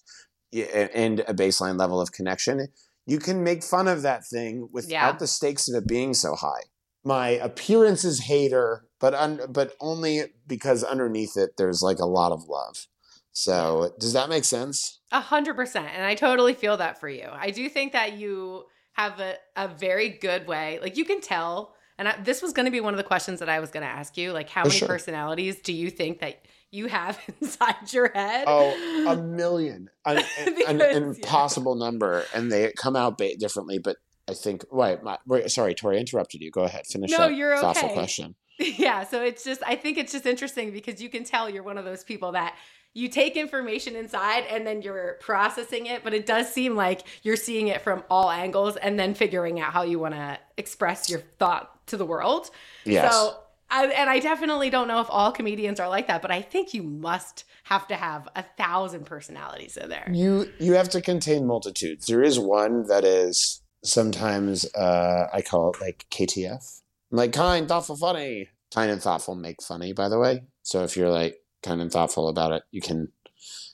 and 0.54 1.20
a 1.22 1.34
baseline 1.34 1.78
level 1.78 2.02
of 2.02 2.12
connection, 2.12 2.68
you 3.06 3.20
can 3.20 3.44
make 3.44 3.64
fun 3.64 3.88
of 3.88 4.02
that 4.02 4.26
thing 4.26 4.70
without 4.72 4.92
yeah. 4.92 5.12
the 5.14 5.28
stakes 5.28 5.70
of 5.70 5.76
it 5.76 5.88
being 5.88 6.14
so 6.14 6.36
high. 6.36 6.64
My 7.04 7.30
appearance 7.30 8.04
is 8.04 8.22
hater, 8.22 8.86
but 9.00 9.14
un- 9.14 9.42
but 9.50 9.76
only 9.80 10.24
because 10.46 10.84
underneath 10.84 11.38
it 11.38 11.52
there's 11.58 11.82
like 11.82 12.00
a 12.00 12.06
lot 12.06 12.32
of 12.32 12.50
love. 12.50 12.88
So 13.32 13.94
does 14.00 14.14
that 14.14 14.30
make 14.30 14.44
sense? 14.44 15.00
A 15.12 15.22
hundred 15.22 15.56
percent, 15.56 15.88
and 15.94 16.04
I 16.04 16.16
totally 16.16 16.54
feel 16.54 16.78
that 16.78 17.00
for 17.00 17.08
you. 17.08 17.30
I 17.32 17.52
do 17.52 17.70
think 17.70 17.94
that 17.94 18.18
you 18.18 18.66
have 18.94 19.20
a, 19.20 19.36
a 19.56 19.68
very 19.68 20.10
good 20.10 20.48
way. 20.48 20.80
Like 20.82 20.98
you 20.98 21.06
can 21.06 21.22
tell, 21.22 21.76
and 21.98 22.08
I, 22.08 22.22
this 22.22 22.42
was 22.42 22.54
going 22.54 22.66
to 22.66 22.72
be 22.72 22.80
one 22.80 22.94
of 22.94 22.98
the 22.98 23.04
questions 23.04 23.40
that 23.40 23.50
I 23.50 23.60
was 23.60 23.72
going 23.72 23.84
to 23.84 23.90
ask 23.90 24.18
you. 24.18 24.32
Like, 24.32 24.50
how 24.50 24.64
for 24.64 24.70
many 24.70 24.80
sure. 24.80 24.88
personalities 24.88 25.60
do 25.60 25.74
you 25.74 25.90
think 25.90 26.20
that 26.20 26.46
you 26.72 26.88
have 26.88 27.20
inside 27.42 27.92
your 27.92 28.12
head? 28.14 28.46
Oh, 28.48 29.06
a 29.08 29.18
million, 29.18 29.90
an, 30.06 30.24
an, 30.68 30.82
an 30.82 31.04
impossible 31.04 31.78
yeah. 31.78 31.86
number, 31.86 32.26
and 32.34 32.52
they 32.52 32.72
come 32.78 32.96
out 32.96 33.18
ba- 33.18 33.36
differently. 33.38 33.80
But 33.80 33.98
I 34.28 34.34
think, 34.34 34.66
right. 34.72 35.02
my, 35.02 35.18
wait, 35.26 35.50
sorry, 35.50 35.74
Tori, 35.74 35.98
I 35.98 36.00
interrupted 36.00 36.42
you. 36.42 36.52
Go 36.52 36.64
ahead, 36.64 36.86
finish. 36.86 37.12
No, 37.12 37.28
you're 37.28 37.54
okay. 37.54 37.62
Thoughtful 37.62 37.90
question. 37.90 38.36
Yeah, 38.60 39.04
so 39.04 39.22
it's 39.22 39.44
just 39.44 39.62
I 39.68 39.76
think 39.76 40.00
it's 40.00 40.12
just 40.12 40.26
interesting 40.26 40.72
because 40.72 41.00
you 41.00 41.10
can 41.10 41.24
tell 41.24 41.48
you're 41.48 41.62
one 41.62 41.78
of 41.78 41.86
those 41.86 42.04
people 42.04 42.32
that 42.32 42.56
you 42.96 43.08
take 43.08 43.38
information 43.38 43.96
inside 43.96 44.46
and 44.50 44.66
then 44.66 44.82
you're 44.82 45.18
processing 45.20 45.86
it, 45.86 46.04
but 46.04 46.16
it 46.16 46.26
does 46.26 46.52
seem 46.52 46.76
like 46.76 47.04
you're 47.22 47.36
seeing 47.36 47.68
it 47.68 47.84
from 47.84 48.04
all 48.10 48.32
angles 48.32 48.76
and 48.78 49.00
then 49.00 49.14
figuring 49.14 49.60
out 49.60 49.72
how 49.72 49.84
you 49.84 50.00
want 50.00 50.16
to 50.16 50.40
express 50.58 51.08
your 51.08 51.20
thought 51.38 51.77
to 51.88 51.98
the 51.98 52.06
world. 52.06 52.50
Yes. 52.86 53.14
So, 53.14 53.38
I, 53.70 53.88
and 53.88 54.10
I 54.10 54.20
definitely 54.20 54.70
don't 54.70 54.88
know 54.88 55.02
if 55.02 55.08
all 55.10 55.32
comedians 55.32 55.80
are 55.80 55.90
like 55.90 56.08
that, 56.08 56.22
but 56.22 56.32
I 56.32 56.42
think 56.42 56.74
you 56.74 56.84
must 56.84 57.44
have 57.64 57.88
to 57.88 57.96
have 57.96 58.30
a 58.36 58.44
thousand 58.58 59.06
personalities 59.06 59.76
in 59.76 59.90
there. 59.90 60.10
You 60.12 60.50
you 60.60 60.74
have 60.74 60.90
to 60.90 61.02
contain 61.02 61.46
multitudes. 61.46 62.06
There 62.06 62.24
is 62.24 62.40
one 62.40 62.88
that 62.88 63.04
is 63.04 63.62
sometimes 63.84 64.66
uh, 64.74 65.28
I 65.34 65.42
call 65.42 65.72
it 65.72 65.82
like 65.82 66.06
KTF, 66.12 66.82
like 67.12 67.34
kind, 67.34 67.68
thoughtful, 67.68 67.98
funny. 67.98 68.50
Kind 68.74 68.92
and 68.92 69.02
thoughtful 69.02 69.36
make 69.36 69.62
funny, 69.62 69.94
by 69.94 70.10
the 70.10 70.20
way. 70.20 70.44
So 70.64 70.84
if 70.84 70.98
you're 70.98 71.10
like 71.10 71.38
kind 71.64 71.82
and 71.82 71.92
thoughtful 71.92 72.28
about 72.30 72.54
it, 72.54 72.64
you 72.72 72.82
can 72.82 73.12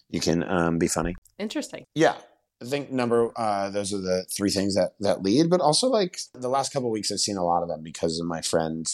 you 0.09 0.19
can 0.19 0.43
um, 0.43 0.77
be 0.77 0.87
funny. 0.87 1.15
Interesting. 1.39 1.85
Yeah. 1.95 2.15
I 2.63 2.69
think 2.69 2.91
number 2.91 3.31
uh, 3.35 3.69
those 3.69 3.93
are 3.93 3.99
the 3.99 4.25
three 4.25 4.49
things 4.49 4.75
that 4.75 4.93
that 4.99 5.21
lead, 5.21 5.49
but 5.49 5.61
also 5.61 5.87
like 5.87 6.19
the 6.33 6.49
last 6.49 6.71
couple 6.71 6.89
weeks, 6.89 7.11
I've 7.11 7.19
seen 7.19 7.37
a 7.37 7.43
lot 7.43 7.63
of 7.63 7.69
them 7.69 7.83
because 7.83 8.19
of 8.19 8.25
my 8.25 8.41
friend 8.41 8.87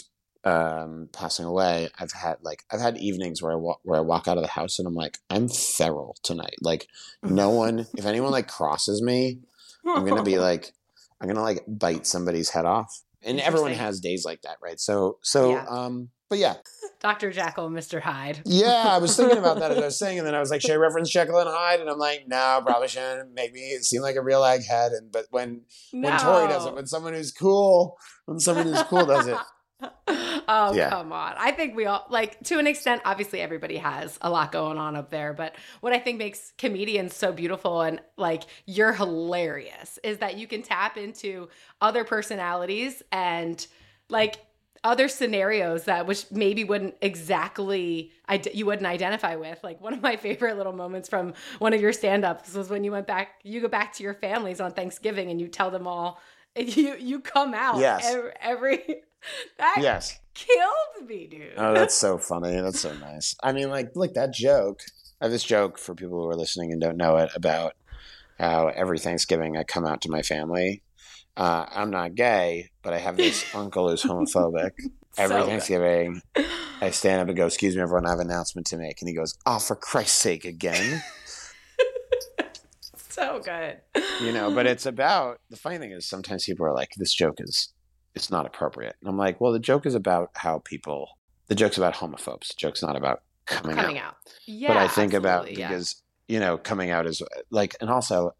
um, 0.44 1.10
passing 1.12 1.46
away. 1.46 1.90
I've 2.00 2.12
had 2.12 2.38
like 2.42 2.64
I've 2.72 2.80
had 2.80 2.98
evenings 2.98 3.42
where 3.42 3.52
I 3.52 3.56
walk 3.56 3.80
where 3.84 3.98
I 3.98 4.02
walk 4.02 4.28
out 4.28 4.38
of 4.38 4.44
the 4.44 4.50
house 4.50 4.80
and 4.80 4.88
I'm 4.88 4.96
like 4.96 5.20
I'm 5.30 5.50
feral 5.50 6.16
tonight. 6.24 6.56
Like 6.62 6.88
no 7.22 7.50
one, 7.52 7.88
if 7.96 8.06
anyone 8.06 8.32
like 8.32 8.48
crosses 8.48 9.02
me, 9.02 9.40
I'm 9.86 10.06
gonna 10.06 10.24
be 10.24 10.40
like 10.40 10.74
I'm 11.22 11.28
gonna 11.28 11.44
like 11.44 11.64
bite 11.68 12.08
somebody's 12.08 12.50
head 12.50 12.66
off. 12.66 13.04
And 13.22 13.40
everyone 13.40 13.74
has 13.74 14.00
days 14.00 14.24
like 14.24 14.42
that, 14.44 14.58
right? 14.62 14.80
So 14.80 15.18
so 15.22 15.52
yeah. 15.52 15.66
um, 15.70 16.10
but 16.30 16.38
yeah. 16.38 16.56
Dr. 17.00 17.32
Jekyll 17.32 17.68
and 17.68 17.76
Mr. 17.76 18.02
Hyde. 18.02 18.42
yeah, 18.46 18.84
I 18.88 18.98
was 18.98 19.16
thinking 19.16 19.38
about 19.38 19.60
that 19.60 19.72
as 19.72 19.78
I 19.78 19.86
was 19.86 19.98
saying, 20.00 20.20
and 20.20 20.28
then 20.28 20.36
I 20.36 20.40
was 20.40 20.52
like, 20.52 20.62
should 20.62 20.72
I 20.72 20.76
reference 20.76 21.10
Jekyll 21.10 21.40
and 21.40 21.50
Hyde? 21.50 21.80
And 21.80 21.90
I'm 21.90 21.98
like, 21.98 22.28
no, 22.28 22.62
probably 22.66 22.90
shouldn't. 22.90 23.34
Make 23.34 23.54
me 23.54 23.78
seem 23.82 24.02
like 24.02 24.18
a 24.18 24.22
real 24.22 24.42
egghead. 24.42 24.98
And 24.98 25.12
but 25.12 25.26
when 25.32 25.62
no. 25.94 26.10
when 26.10 26.20
Tori 26.20 26.48
does 26.48 26.66
it, 26.66 26.76
when 26.76 26.88
someone 26.88 27.14
who's 27.14 27.32
cool, 27.32 27.98
when 28.26 28.40
someone 28.40 28.68
who's 28.68 28.84
cool 28.84 29.06
does 29.06 29.28
it. 29.28 29.38
oh 30.50 30.74
yeah. 30.74 30.90
come 30.90 31.14
on 31.14 31.34
i 31.38 31.52
think 31.52 31.74
we 31.74 31.86
all 31.86 32.06
like 32.10 32.38
to 32.42 32.60
an 32.60 32.68
extent 32.68 33.02
obviously 33.06 33.40
everybody 33.40 33.78
has 33.78 34.18
a 34.22 34.30
lot 34.30 34.52
going 34.52 34.78
on 34.78 34.96
up 34.98 35.10
there 35.10 35.32
but 35.34 35.56
what 35.80 35.94
i 35.94 36.00
think 36.00 36.18
makes 36.18 36.52
comedians 36.58 37.16
so 37.16 37.32
beautiful 37.32 37.82
and 37.82 38.02
like 38.18 38.44
you're 38.66 38.92
hilarious 38.92 39.98
is 40.04 40.18
that 40.18 40.38
you 40.38 40.48
can 40.48 40.62
tap 40.62 40.98
into 40.98 41.48
other 41.80 42.04
personalities 42.04 43.02
and 43.14 43.68
like 44.10 44.38
other 44.84 45.08
scenarios 45.08 45.86
that 45.86 46.08
which 46.08 46.26
maybe 46.32 46.64
wouldn't 46.64 46.96
exactly 47.02 48.12
you 48.54 48.66
wouldn't 48.66 48.88
identify 48.88 49.36
with. 49.36 49.60
Like 49.64 49.82
one 49.82 49.94
of 49.94 50.02
my 50.02 50.16
favorite 50.16 50.58
little 50.58 50.74
moments 50.74 51.10
from 51.10 51.34
one 51.60 51.74
of 51.74 51.82
your 51.82 51.94
stand-ups 51.94 52.54
was 52.54 52.70
when 52.70 52.84
you 52.84 52.92
went 52.92 53.08
back 53.08 53.40
you 53.44 53.62
go 53.62 53.68
back 53.68 53.94
to 53.94 54.04
your 54.04 54.14
families 54.14 54.62
on 54.62 54.72
thanksgiving 54.72 55.30
and 55.30 55.40
you 55.40 55.48
tell 55.48 55.72
them 55.72 55.88
all 55.88 56.20
you 56.56 56.96
you 56.96 57.20
come 57.20 57.54
out 57.54 57.80
yes. 57.80 58.06
every, 58.06 58.32
every 58.42 58.96
that 59.58 59.78
yes. 59.80 60.20
killed 60.34 61.08
me 61.08 61.28
dude. 61.28 61.54
Oh 61.58 61.74
that's 61.74 61.96
so 61.96 62.18
funny. 62.18 62.60
That's 62.60 62.80
so 62.80 62.94
nice. 62.96 63.36
I 63.44 63.52
mean 63.52 63.70
like 63.70 63.96
look 63.96 64.14
that 64.14 64.34
joke 64.34 64.82
i 65.22 65.26
have 65.26 65.32
this 65.32 65.44
joke 65.44 65.78
for 65.78 65.94
people 65.96 66.22
who 66.22 66.30
are 66.30 66.36
listening 66.36 66.72
and 66.72 66.82
don't 66.82 66.98
know 66.98 67.18
it 67.18 67.30
about 67.36 67.74
how 68.40 68.68
every 68.68 68.98
thanksgiving 68.98 69.58
i 69.58 69.64
come 69.64 69.86
out 69.86 70.02
to 70.02 70.10
my 70.10 70.22
family 70.22 70.82
uh, 71.40 71.66
I'm 71.74 71.90
not 71.90 72.16
gay, 72.16 72.70
but 72.84 72.94
I 72.94 72.98
have 72.98 73.16
this 73.16 73.46
uncle 73.56 73.90
who's 73.90 74.04
homophobic. 74.04 74.72
Every 75.18 75.38
so 75.38 75.46
Thanksgiving, 75.46 76.22
I 76.82 76.92
stand 76.92 77.22
up 77.22 77.30
and 77.30 77.38
go, 77.38 77.48
"Excuse 77.48 77.76
me, 77.76 77.82
everyone, 77.82 78.06
I 78.06 78.10
have 78.10 78.20
an 78.20 78.30
announcement 78.30 78.68
to 78.68 78.78
make." 78.78 79.02
And 79.02 79.08
he 79.08 79.16
goes, 79.16 79.36
"Oh, 79.46 79.58
for 79.58 79.76
Christ's 79.76 80.18
sake, 80.18 80.44
again!" 80.44 81.02
so 83.10 83.40
good. 83.40 83.80
You 84.22 84.34
know, 84.34 84.54
but 84.54 84.68
it's 84.68 84.86
about 84.86 85.40
the 85.50 85.56
funny 85.56 85.78
thing 85.78 85.92
is 85.92 86.06
sometimes 86.06 86.46
people 86.46 86.66
are 86.66 86.74
like, 86.74 86.92
"This 86.98 87.14
joke 87.14 87.38
is 87.40 87.70
it's 88.16 88.30
not 88.30 88.46
appropriate," 88.46 88.98
and 89.00 89.10
I'm 89.10 89.18
like, 89.18 89.40
"Well, 89.40 89.54
the 89.54 89.60
joke 89.60 89.86
is 89.86 89.96
about 89.96 90.32
how 90.36 90.60
people. 90.60 91.18
The 91.48 91.56
joke's 91.56 91.78
about 91.78 91.96
homophobes. 91.96 92.50
The 92.50 92.56
joke's 92.58 92.84
not 92.84 92.98
about 92.98 93.24
coming, 93.46 93.78
coming 93.78 93.98
out. 93.98 94.08
out. 94.08 94.16
Yeah, 94.46 94.68
but 94.68 94.78
I 94.78 94.88
think 94.90 95.14
about 95.14 95.46
because 95.46 96.04
yeah. 96.28 96.36
you 96.36 96.40
know 96.42 96.58
coming 96.58 96.92
out 96.92 97.08
is 97.08 97.22
like, 97.50 97.76
and 97.80 97.90
also 97.90 98.36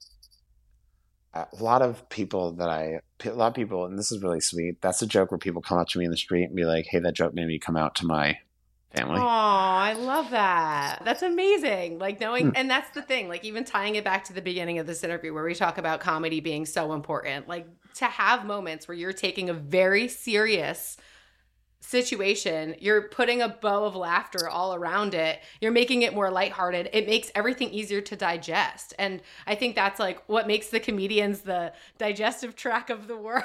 a 1.34 1.48
lot 1.60 1.82
of 1.82 2.08
people 2.10 2.54
that 2.54 2.70
I, 2.70 3.02
a 3.24 3.32
lot 3.32 3.48
of 3.48 3.54
people, 3.54 3.86
and 3.86 3.98
this 3.98 4.12
is 4.12 4.22
really 4.22 4.40
sweet. 4.40 4.82
That's 4.82 5.02
a 5.02 5.08
joke 5.08 5.32
where 5.32 5.38
people 5.38 5.62
come 5.62 5.78
up 5.78 5.88
to 5.90 6.00
me 6.00 6.06
in 6.06 6.12
the 6.12 6.18
street 6.18 6.46
and 6.46 6.56
be 6.56 6.66
like, 6.66 6.88
"Hey, 6.90 7.00
that 7.00 7.14
joke 7.14 7.34
made 7.34 7.48
me 7.48 7.60
come 7.60 7.78
out 7.78 7.96
to 7.96 8.06
my 8.06 8.40
family." 8.94 9.20
Oh, 9.20 9.24
I 9.24 9.94
love 9.94 10.32
that. 10.32 11.04
That's 11.06 11.22
amazing. 11.22 12.00
Like 12.00 12.20
knowing, 12.20 12.48
hmm. 12.48 12.56
and 12.56 12.70
that's 12.70 12.90
the 12.92 13.02
thing. 13.02 13.28
Like 13.28 13.46
even 13.46 13.64
tying 13.64 13.96
it 13.96 14.04
back 14.04 14.24
to 14.26 14.34
the 14.34 14.42
beginning 14.42 14.80
of 14.80 14.88
this 14.88 15.04
interview 15.04 15.34
where 15.34 15.44
we 15.44 15.54
talk 15.54 15.78
about 15.78 16.00
comedy 16.00 16.40
being 16.40 16.66
so 16.66 16.94
important. 16.94 17.48
Like 17.48 17.68
to 17.96 18.06
have 18.06 18.46
moments 18.46 18.88
where 18.88 18.96
you're 18.98 19.14
taking 19.14 19.50
a 19.50 19.54
very 19.54 20.08
serious 20.08 20.98
situation, 21.82 22.76
you're 22.80 23.04
putting 23.04 23.42
a 23.42 23.50
bow 23.50 23.86
of 23.86 23.96
laughter 23.96 24.50
all 24.50 24.76
around 24.76 25.14
it. 25.14 25.40
You're 25.62 25.72
making 25.72 26.02
it 26.02 26.14
more 26.14 26.30
lighthearted. 26.30 26.90
It 26.94 27.08
makes 27.08 27.32
everything 27.36 27.70
easier 27.70 28.02
to 28.02 28.16
digest. 28.16 28.94
And 29.00 29.22
I 29.48 29.56
think 29.56 29.76
that's 29.76 30.00
like 30.00 30.22
what 30.28 30.46
makes 30.46 30.68
the 30.68 30.80
comedians 30.80 31.42
the 31.42 31.74
digestive 31.98 32.56
tract 32.56 32.90
of 32.90 33.08
the 33.08 33.16
world. 33.18 33.44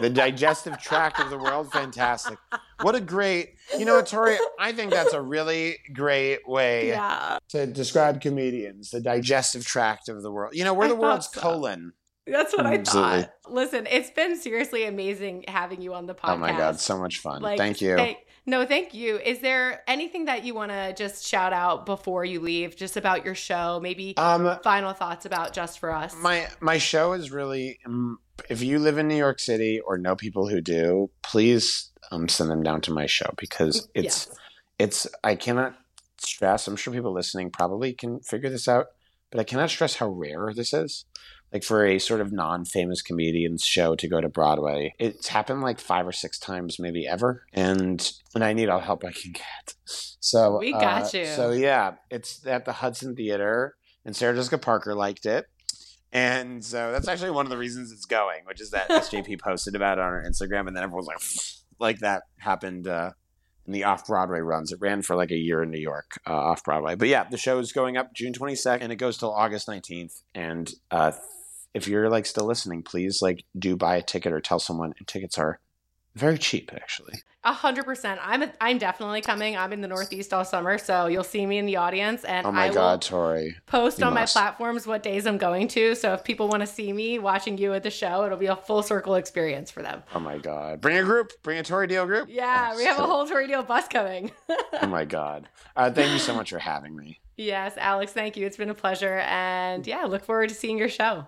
the 0.00 0.10
digestive 0.10 0.78
tract 0.78 1.20
of 1.20 1.30
the 1.30 1.38
world. 1.38 1.72
Fantastic. 1.72 2.38
What 2.80 2.94
a 2.94 3.00
great, 3.00 3.54
you 3.78 3.84
know, 3.84 4.00
Tori, 4.02 4.36
I 4.58 4.72
think 4.72 4.92
that's 4.92 5.12
a 5.12 5.20
really 5.20 5.78
great 5.92 6.48
way 6.48 6.88
yeah. 6.88 7.38
to 7.48 7.66
describe 7.66 8.20
comedians, 8.20 8.90
the 8.90 9.00
digestive 9.00 9.64
tract 9.66 10.08
of 10.08 10.22
the 10.22 10.30
world. 10.30 10.54
You 10.54 10.64
know, 10.64 10.74
we're 10.74 10.88
the 10.88 10.96
world's 10.96 11.30
so. 11.30 11.40
colon. 11.40 11.92
That's 12.26 12.56
what 12.56 12.66
Absolutely. 12.66 13.10
I 13.10 13.22
thought. 13.22 13.52
Listen, 13.52 13.86
it's 13.90 14.10
been 14.10 14.36
seriously 14.36 14.84
amazing 14.84 15.44
having 15.48 15.82
you 15.82 15.94
on 15.94 16.06
the 16.06 16.14
podcast. 16.14 16.34
Oh 16.34 16.36
my 16.36 16.52
god, 16.52 16.78
so 16.78 16.98
much 16.98 17.18
fun. 17.18 17.42
Like, 17.42 17.58
thank 17.58 17.80
you. 17.80 17.96
Thank, 17.96 18.18
no, 18.46 18.64
thank 18.64 18.94
you. 18.94 19.18
Is 19.18 19.40
there 19.40 19.82
anything 19.88 20.26
that 20.26 20.44
you 20.44 20.54
want 20.54 20.70
to 20.70 20.94
just 20.94 21.26
shout 21.26 21.52
out 21.52 21.84
before 21.84 22.24
you 22.24 22.40
leave, 22.40 22.76
just 22.76 22.96
about 22.96 23.24
your 23.24 23.34
show? 23.34 23.80
Maybe 23.82 24.16
um, 24.16 24.58
final 24.62 24.92
thoughts 24.92 25.26
about 25.26 25.52
Just 25.52 25.80
for 25.80 25.92
Us. 25.92 26.14
My 26.16 26.48
my 26.60 26.78
show 26.78 27.12
is 27.12 27.30
really. 27.30 27.78
Um, 27.86 28.18
if 28.48 28.62
you 28.62 28.78
live 28.78 28.98
in 28.98 29.08
New 29.08 29.16
York 29.16 29.38
City 29.38 29.80
or 29.80 29.98
know 29.98 30.16
people 30.16 30.48
who 30.48 30.60
do, 30.60 31.10
please 31.22 31.90
um, 32.10 32.28
send 32.28 32.50
them 32.50 32.62
down 32.62 32.80
to 32.82 32.92
my 32.92 33.06
show 33.06 33.32
because 33.36 33.88
it's 33.94 34.28
yes. 34.28 34.38
it's. 34.78 35.06
I 35.24 35.34
cannot 35.34 35.74
stress. 36.18 36.68
I'm 36.68 36.76
sure 36.76 36.92
people 36.92 37.12
listening 37.12 37.50
probably 37.50 37.92
can 37.92 38.20
figure 38.20 38.50
this 38.50 38.68
out, 38.68 38.86
but 39.30 39.40
I 39.40 39.44
cannot 39.44 39.70
stress 39.70 39.96
how 39.96 40.08
rare 40.08 40.52
this 40.54 40.72
is 40.72 41.04
like 41.52 41.62
for 41.62 41.84
a 41.84 41.98
sort 41.98 42.20
of 42.20 42.32
non-famous 42.32 43.02
comedian's 43.02 43.64
show 43.64 43.94
to 43.96 44.08
go 44.08 44.20
to 44.20 44.28
Broadway. 44.28 44.94
It's 44.98 45.28
happened 45.28 45.62
like 45.62 45.78
five 45.78 46.06
or 46.06 46.12
six 46.12 46.38
times, 46.38 46.78
maybe 46.78 47.06
ever, 47.06 47.44
and 47.52 48.10
and 48.34 48.42
I 48.42 48.52
need 48.52 48.68
all 48.68 48.80
help 48.80 49.04
I 49.04 49.12
can 49.12 49.32
get. 49.32 49.74
So 49.84 50.58
we 50.58 50.72
got 50.72 51.14
uh, 51.14 51.18
you. 51.18 51.26
So 51.26 51.50
yeah, 51.50 51.94
it's 52.10 52.46
at 52.46 52.64
the 52.64 52.72
Hudson 52.72 53.14
Theater, 53.14 53.76
and 54.04 54.16
Sarah 54.16 54.34
Jessica 54.34 54.58
Parker 54.58 54.94
liked 54.94 55.26
it. 55.26 55.46
And 56.14 56.62
so 56.62 56.92
that's 56.92 57.08
actually 57.08 57.30
one 57.30 57.46
of 57.46 57.50
the 57.50 57.56
reasons 57.56 57.90
it's 57.90 58.04
going, 58.04 58.40
which 58.44 58.60
is 58.60 58.70
that 58.70 58.88
SJP 58.90 59.40
posted 59.40 59.74
about 59.74 59.98
it 59.98 60.02
on 60.02 60.12
her 60.12 60.24
Instagram, 60.28 60.66
and 60.68 60.76
then 60.76 60.84
everyone's 60.84 61.06
like, 61.06 61.22
like 61.78 61.98
that 62.00 62.22
happened 62.38 62.86
uh, 62.86 63.12
in 63.66 63.72
the 63.72 63.84
off 63.84 64.06
Broadway 64.06 64.40
runs. 64.40 64.72
It 64.72 64.78
ran 64.80 65.02
for 65.02 65.16
like 65.16 65.30
a 65.30 65.36
year 65.36 65.62
in 65.62 65.70
New 65.70 65.80
York 65.80 66.18
uh, 66.26 66.34
off 66.34 66.64
Broadway. 66.64 66.96
But 66.96 67.08
yeah, 67.08 67.24
the 67.24 67.38
show 67.38 67.58
is 67.58 67.72
going 67.72 67.96
up 67.96 68.14
June 68.14 68.32
22nd, 68.32 68.82
and 68.82 68.92
it 68.92 68.96
goes 68.96 69.16
till 69.18 69.32
August 69.32 69.68
19th. 69.68 70.22
And 70.34 70.70
uh, 70.90 71.12
if 71.74 71.88
you're 71.88 72.08
like 72.10 72.26
still 72.26 72.46
listening, 72.46 72.82
please 72.82 73.20
like 73.22 73.44
do 73.58 73.76
buy 73.76 73.96
a 73.96 74.02
ticket 74.02 74.32
or 74.32 74.40
tell 74.40 74.58
someone. 74.58 74.92
And 74.98 75.06
tickets 75.08 75.38
are 75.38 75.58
Very 76.14 76.36
cheap, 76.38 76.70
actually. 76.74 77.22
A 77.44 77.52
hundred 77.52 77.84
percent. 77.86 78.20
I'm 78.22 78.42
a, 78.44 78.52
I'm 78.60 78.78
definitely 78.78 79.20
coming. 79.20 79.56
I'm 79.56 79.72
in 79.72 79.80
the 79.80 79.88
Northeast 79.88 80.32
all 80.32 80.44
summer, 80.44 80.78
so 80.78 81.06
you'll 81.06 81.24
see 81.24 81.44
me 81.44 81.58
in 81.58 81.66
the 81.66 81.76
audience, 81.76 82.22
and 82.22 82.46
Oh 82.46 82.52
my 82.52 82.66
I 82.66 82.72
God, 82.72 83.02
Tori. 83.02 83.56
post 83.66 83.98
You 83.98 84.04
on 84.04 84.14
must. 84.14 84.36
my 84.36 84.40
platforms 84.42 84.86
what 84.86 85.02
days 85.02 85.26
I'm 85.26 85.38
going 85.38 85.66
to. 85.68 85.96
So 85.96 86.12
if 86.12 86.22
people 86.22 86.46
want 86.48 86.60
to 86.60 86.68
see 86.68 86.92
me 86.92 87.18
watching 87.18 87.58
you 87.58 87.72
at 87.74 87.82
the 87.82 87.90
show, 87.90 88.24
it'll 88.24 88.38
be 88.38 88.46
a 88.46 88.54
full 88.54 88.82
circle 88.84 89.16
experience 89.16 89.72
for 89.72 89.82
them. 89.82 90.04
Oh 90.14 90.20
my 90.20 90.38
God. 90.38 90.80
Bring 90.80 90.98
a 90.98 91.02
group. 91.02 91.32
Bring 91.42 91.58
a 91.58 91.64
Tori 91.64 91.88
Deal 91.88 92.06
group. 92.06 92.28
Yeah, 92.30 92.70
Oh, 92.74 92.76
we 92.76 92.84
have 92.84 92.98
a 93.00 93.06
whole 93.06 93.26
Tori 93.26 93.44
radio 93.46 93.62
bus 93.62 93.88
coming. 93.88 94.30
Oh 94.80 94.86
my 94.86 95.04
God. 95.18 95.48
Uh, 95.74 95.90
thank 95.90 96.12
you 96.12 96.18
so 96.20 96.36
much 96.36 96.50
for 96.50 96.60
having 96.60 96.94
me. 96.94 97.18
yes, 97.36 97.74
Alex, 97.76 98.12
thank 98.12 98.36
you. 98.36 98.46
It's 98.46 98.56
been 98.58 98.70
a 98.70 98.74
pleasure, 98.74 99.18
and 99.26 99.84
yeah, 99.84 100.04
look 100.04 100.24
forward 100.24 100.50
to 100.50 100.54
seeing 100.54 100.78
your 100.78 100.88
show. 100.90 101.26